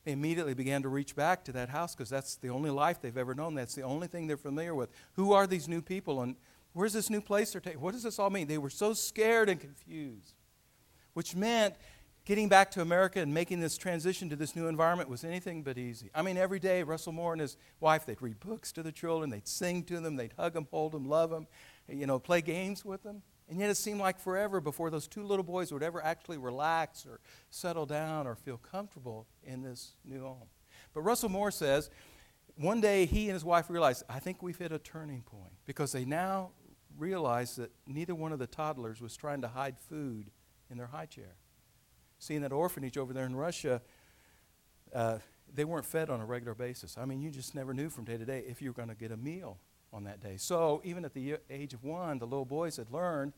They 0.03 0.11
immediately 0.11 0.53
began 0.53 0.81
to 0.83 0.89
reach 0.89 1.15
back 1.15 1.45
to 1.45 1.51
that 1.53 1.69
house 1.69 1.95
because 1.95 2.09
that's 2.09 2.35
the 2.35 2.49
only 2.49 2.69
life 2.69 3.01
they've 3.01 3.17
ever 3.17 3.33
known. 3.33 3.55
That's 3.55 3.75
the 3.75 3.83
only 3.83 4.07
thing 4.07 4.27
they're 4.27 4.37
familiar 4.37 4.75
with. 4.75 4.89
Who 5.13 5.31
are 5.33 5.47
these 5.47 5.67
new 5.67 5.81
people? 5.81 6.21
And 6.21 6.35
Where's 6.75 6.91
this 6.91 7.09
new 7.09 7.21
place 7.21 7.53
they're 7.53 7.61
taking? 7.61 7.79
What 7.79 7.93
does 7.93 8.03
this 8.03 8.19
all 8.19 8.29
mean? 8.29 8.47
They 8.47 8.57
were 8.57 8.69
so 8.69 8.91
scared 8.91 9.47
and 9.47 9.61
confused, 9.61 10.33
which 11.13 11.33
meant 11.33 11.73
getting 12.25 12.49
back 12.49 12.69
to 12.71 12.81
America 12.81 13.21
and 13.21 13.33
making 13.33 13.61
this 13.61 13.77
transition 13.77 14.29
to 14.29 14.35
this 14.35 14.57
new 14.57 14.67
environment 14.67 15.09
was 15.09 15.23
anything 15.23 15.63
but 15.63 15.77
easy. 15.77 16.09
I 16.13 16.21
mean, 16.21 16.35
every 16.35 16.59
day, 16.59 16.83
Russell 16.83 17.13
Moore 17.13 17.31
and 17.31 17.39
his 17.39 17.55
wife, 17.79 18.05
they'd 18.05 18.21
read 18.21 18.41
books 18.41 18.73
to 18.73 18.83
the 18.83 18.91
children, 18.91 19.29
they'd 19.29 19.47
sing 19.47 19.83
to 19.83 20.01
them, 20.01 20.17
they'd 20.17 20.33
hug 20.37 20.51
them, 20.51 20.67
hold 20.69 20.91
them, 20.91 21.07
love 21.07 21.29
them, 21.29 21.47
you 21.87 22.05
know, 22.05 22.19
play 22.19 22.41
games 22.41 22.83
with 22.83 23.03
them. 23.03 23.21
And 23.47 23.57
yet 23.57 23.69
it 23.69 23.77
seemed 23.77 24.01
like 24.01 24.19
forever 24.19 24.59
before 24.59 24.89
those 24.89 25.07
two 25.07 25.23
little 25.23 25.45
boys 25.45 25.71
would 25.71 25.83
ever 25.83 26.03
actually 26.03 26.39
relax 26.39 27.05
or 27.05 27.21
settle 27.51 27.85
down 27.85 28.27
or 28.27 28.35
feel 28.35 28.57
comfortable 28.57 29.27
in 29.45 29.61
this 29.61 29.93
new 30.03 30.23
home. 30.23 30.49
But 30.93 31.03
Russell 31.03 31.29
Moore 31.29 31.51
says 31.51 31.89
one 32.57 32.81
day 32.81 33.05
he 33.05 33.29
and 33.29 33.33
his 33.33 33.45
wife 33.45 33.69
realized, 33.69 34.03
I 34.09 34.19
think 34.19 34.43
we've 34.43 34.57
hit 34.57 34.73
a 34.73 34.79
turning 34.79 35.21
point 35.21 35.53
because 35.65 35.93
they 35.93 36.03
now 36.03 36.51
realized 36.97 37.57
that 37.57 37.71
neither 37.87 38.15
one 38.15 38.31
of 38.31 38.39
the 38.39 38.47
toddlers 38.47 39.01
was 39.01 39.15
trying 39.15 39.41
to 39.41 39.47
hide 39.47 39.79
food 39.79 40.31
in 40.69 40.77
their 40.77 40.87
high 40.87 41.05
chair. 41.05 41.35
Seeing 42.19 42.41
that 42.41 42.51
orphanage 42.51 42.97
over 42.97 43.13
there 43.13 43.25
in 43.25 43.35
Russia, 43.35 43.81
uh, 44.93 45.19
they 45.53 45.65
weren't 45.65 45.85
fed 45.85 46.09
on 46.09 46.21
a 46.21 46.25
regular 46.25 46.55
basis. 46.55 46.97
I 46.97 47.05
mean, 47.05 47.21
you 47.21 47.29
just 47.29 47.55
never 47.55 47.73
knew 47.73 47.89
from 47.89 48.05
day 48.05 48.17
to 48.17 48.25
day 48.25 48.43
if 48.47 48.61
you 48.61 48.69
were 48.69 48.73
going 48.73 48.89
to 48.89 48.95
get 48.95 49.11
a 49.11 49.17
meal 49.17 49.57
on 49.93 50.03
that 50.05 50.19
day. 50.19 50.37
So, 50.37 50.81
even 50.83 51.05
at 51.05 51.13
the 51.13 51.37
age 51.49 51.73
of 51.73 51.83
one, 51.83 52.19
the 52.19 52.25
little 52.25 52.45
boys 52.45 52.77
had 52.77 52.91
learned 52.91 53.33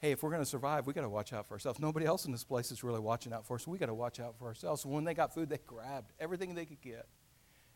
hey, 0.00 0.12
if 0.12 0.22
we're 0.22 0.30
going 0.30 0.40
to 0.40 0.48
survive, 0.48 0.86
we 0.86 0.94
got 0.94 1.02
to 1.02 1.10
watch 1.10 1.34
out 1.34 1.46
for 1.46 1.52
ourselves. 1.52 1.78
Nobody 1.78 2.06
else 2.06 2.24
in 2.24 2.32
this 2.32 2.42
place 2.42 2.72
is 2.72 2.82
really 2.82 3.00
watching 3.00 3.34
out 3.34 3.46
for 3.46 3.56
us, 3.56 3.64
so 3.64 3.70
we 3.70 3.76
got 3.76 3.86
to 3.86 3.94
watch 3.94 4.18
out 4.18 4.34
for 4.38 4.46
ourselves. 4.46 4.80
So, 4.80 4.88
when 4.88 5.04
they 5.04 5.12
got 5.12 5.34
food, 5.34 5.50
they 5.50 5.58
grabbed 5.66 6.12
everything 6.18 6.54
they 6.54 6.64
could 6.64 6.80
get. 6.80 7.06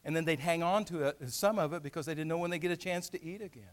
And 0.05 0.15
then 0.17 0.25
they'd 0.25 0.41
hang 0.41 0.63
on 0.63 0.85
to 0.87 1.03
it, 1.05 1.17
some 1.29 1.59
of 1.59 1.73
it 1.73 1.83
because 1.83 2.07
they 2.07 2.15
didn't 2.15 2.29
know 2.29 2.39
when 2.39 2.51
they'd 2.51 2.59
get 2.59 2.71
a 2.71 2.77
chance 2.77 3.09
to 3.11 3.23
eat 3.23 3.43
again. 3.43 3.65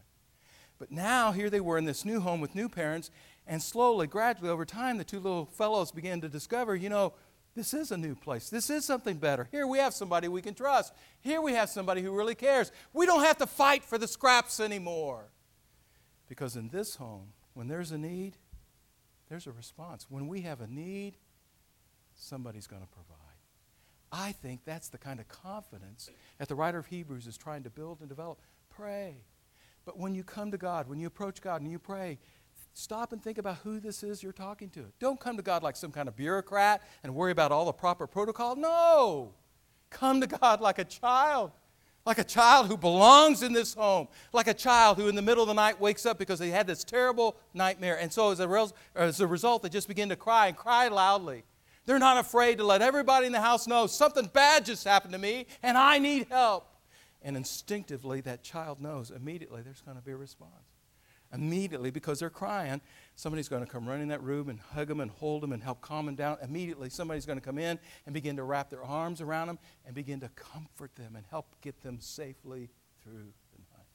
But 0.82 0.90
now, 0.90 1.30
here 1.30 1.48
they 1.48 1.60
were 1.60 1.78
in 1.78 1.84
this 1.84 2.04
new 2.04 2.18
home 2.18 2.40
with 2.40 2.56
new 2.56 2.68
parents, 2.68 3.12
and 3.46 3.62
slowly, 3.62 4.08
gradually, 4.08 4.50
over 4.50 4.64
time, 4.64 4.98
the 4.98 5.04
two 5.04 5.20
little 5.20 5.46
fellows 5.46 5.92
began 5.92 6.20
to 6.22 6.28
discover 6.28 6.74
you 6.74 6.88
know, 6.88 7.12
this 7.54 7.72
is 7.72 7.92
a 7.92 7.96
new 7.96 8.16
place. 8.16 8.50
This 8.50 8.68
is 8.68 8.84
something 8.84 9.18
better. 9.18 9.46
Here 9.52 9.64
we 9.64 9.78
have 9.78 9.94
somebody 9.94 10.26
we 10.26 10.42
can 10.42 10.54
trust. 10.54 10.92
Here 11.20 11.40
we 11.40 11.52
have 11.52 11.70
somebody 11.70 12.02
who 12.02 12.10
really 12.10 12.34
cares. 12.34 12.72
We 12.92 13.06
don't 13.06 13.22
have 13.22 13.38
to 13.38 13.46
fight 13.46 13.84
for 13.84 13.96
the 13.96 14.08
scraps 14.08 14.58
anymore. 14.58 15.26
Because 16.28 16.56
in 16.56 16.68
this 16.70 16.96
home, 16.96 17.28
when 17.54 17.68
there's 17.68 17.92
a 17.92 17.98
need, 17.98 18.36
there's 19.28 19.46
a 19.46 19.52
response. 19.52 20.06
When 20.10 20.26
we 20.26 20.40
have 20.40 20.60
a 20.60 20.66
need, 20.66 21.16
somebody's 22.16 22.66
going 22.66 22.82
to 22.82 22.88
provide. 22.88 23.18
I 24.10 24.32
think 24.32 24.64
that's 24.64 24.88
the 24.88 24.98
kind 24.98 25.20
of 25.20 25.28
confidence 25.28 26.10
that 26.38 26.48
the 26.48 26.56
writer 26.56 26.78
of 26.78 26.86
Hebrews 26.86 27.28
is 27.28 27.38
trying 27.38 27.62
to 27.62 27.70
build 27.70 28.00
and 28.00 28.08
develop 28.08 28.40
pray. 28.68 29.18
But 29.84 29.98
when 29.98 30.14
you 30.14 30.22
come 30.22 30.50
to 30.50 30.58
God, 30.58 30.88
when 30.88 30.98
you 30.98 31.06
approach 31.06 31.40
God 31.40 31.60
and 31.60 31.70
you 31.70 31.78
pray, 31.78 32.18
stop 32.72 33.12
and 33.12 33.22
think 33.22 33.38
about 33.38 33.58
who 33.58 33.80
this 33.80 34.02
is 34.02 34.22
you're 34.22 34.32
talking 34.32 34.70
to. 34.70 34.84
Don't 35.00 35.18
come 35.18 35.36
to 35.36 35.42
God 35.42 35.62
like 35.62 35.76
some 35.76 35.92
kind 35.92 36.08
of 36.08 36.16
bureaucrat 36.16 36.82
and 37.02 37.14
worry 37.14 37.32
about 37.32 37.52
all 37.52 37.64
the 37.64 37.72
proper 37.72 38.06
protocol. 38.06 38.56
No. 38.56 39.34
Come 39.90 40.20
to 40.20 40.26
God 40.26 40.60
like 40.60 40.78
a 40.78 40.84
child, 40.84 41.52
like 42.06 42.18
a 42.18 42.24
child 42.24 42.68
who 42.68 42.76
belongs 42.76 43.42
in 43.42 43.52
this 43.52 43.74
home, 43.74 44.08
like 44.32 44.46
a 44.46 44.54
child 44.54 44.96
who 44.96 45.08
in 45.08 45.14
the 45.14 45.22
middle 45.22 45.42
of 45.42 45.48
the 45.48 45.54
night 45.54 45.80
wakes 45.80 46.06
up 46.06 46.18
because 46.18 46.38
they 46.38 46.50
had 46.50 46.66
this 46.66 46.84
terrible 46.84 47.36
nightmare. 47.52 47.98
And 48.00 48.12
so 48.12 48.30
as 48.30 48.40
a, 48.40 48.48
res- 48.48 48.72
as 48.94 49.20
a 49.20 49.26
result, 49.26 49.62
they 49.62 49.68
just 49.68 49.88
begin 49.88 50.08
to 50.08 50.16
cry 50.16 50.46
and 50.46 50.56
cry 50.56 50.88
loudly. 50.88 51.44
They're 51.84 51.98
not 51.98 52.18
afraid 52.18 52.58
to 52.58 52.64
let 52.64 52.80
everybody 52.80 53.26
in 53.26 53.32
the 53.32 53.40
house 53.40 53.66
know 53.66 53.86
something 53.86 54.30
bad 54.32 54.64
just 54.64 54.84
happened 54.84 55.12
to 55.12 55.18
me 55.18 55.46
and 55.62 55.76
I 55.76 55.98
need 55.98 56.28
help. 56.30 56.71
And 57.22 57.36
instinctively, 57.36 58.20
that 58.22 58.42
child 58.42 58.80
knows 58.80 59.10
immediately 59.10 59.62
there's 59.62 59.80
going 59.80 59.96
to 59.96 60.02
be 60.02 60.12
a 60.12 60.16
response. 60.16 60.50
Immediately, 61.32 61.90
because 61.90 62.18
they're 62.18 62.28
crying, 62.28 62.82
somebody's 63.14 63.48
going 63.48 63.64
to 63.64 63.70
come 63.70 63.88
run 63.88 64.00
in 64.02 64.08
that 64.08 64.22
room 64.22 64.50
and 64.50 64.60
hug 64.60 64.88
them 64.88 65.00
and 65.00 65.10
hold 65.10 65.42
them 65.42 65.52
and 65.52 65.62
help 65.62 65.80
calm 65.80 66.04
them 66.04 66.14
down. 66.14 66.36
Immediately, 66.42 66.90
somebody's 66.90 67.24
going 67.24 67.38
to 67.38 67.44
come 67.44 67.58
in 67.58 67.78
and 68.04 68.12
begin 68.12 68.36
to 68.36 68.42
wrap 68.42 68.68
their 68.68 68.84
arms 68.84 69.22
around 69.22 69.46
them 69.46 69.58
and 69.86 69.94
begin 69.94 70.20
to 70.20 70.28
comfort 70.30 70.94
them 70.96 71.16
and 71.16 71.24
help 71.30 71.56
get 71.62 71.82
them 71.82 72.00
safely 72.00 72.68
through 73.02 73.32
the 73.52 73.58
night. 73.58 73.86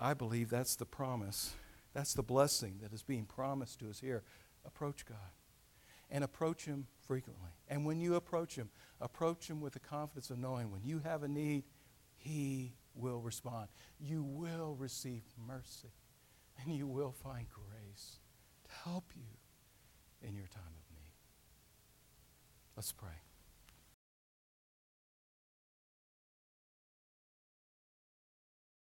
I 0.00 0.14
believe 0.14 0.50
that's 0.50 0.74
the 0.74 0.86
promise. 0.86 1.54
That's 1.94 2.14
the 2.14 2.22
blessing 2.22 2.80
that 2.82 2.92
is 2.92 3.02
being 3.02 3.26
promised 3.26 3.78
to 3.80 3.90
us 3.90 4.00
here. 4.00 4.24
Approach 4.64 5.06
God 5.06 5.18
and 6.10 6.24
approach 6.24 6.64
Him 6.64 6.86
frequently. 7.06 7.50
And 7.68 7.86
when 7.86 8.00
you 8.00 8.16
approach 8.16 8.56
Him, 8.56 8.70
approach 9.00 9.48
Him 9.48 9.60
with 9.60 9.72
the 9.72 9.80
confidence 9.80 10.30
of 10.30 10.38
knowing 10.38 10.70
when 10.70 10.82
you 10.84 11.00
have 11.00 11.22
a 11.22 11.28
need, 11.28 11.64
He 12.22 12.74
will 12.94 13.20
respond. 13.20 13.68
You 13.98 14.22
will 14.22 14.76
receive 14.78 15.22
mercy, 15.44 15.92
and 16.62 16.72
you 16.72 16.86
will 16.86 17.10
find 17.10 17.46
grace 17.50 18.20
to 18.64 18.70
help 18.84 19.04
you 19.16 19.26
in 20.26 20.36
your 20.36 20.46
time 20.46 20.62
of 20.62 20.94
need. 20.94 21.14
Let's 22.76 22.92
pray. 22.92 23.10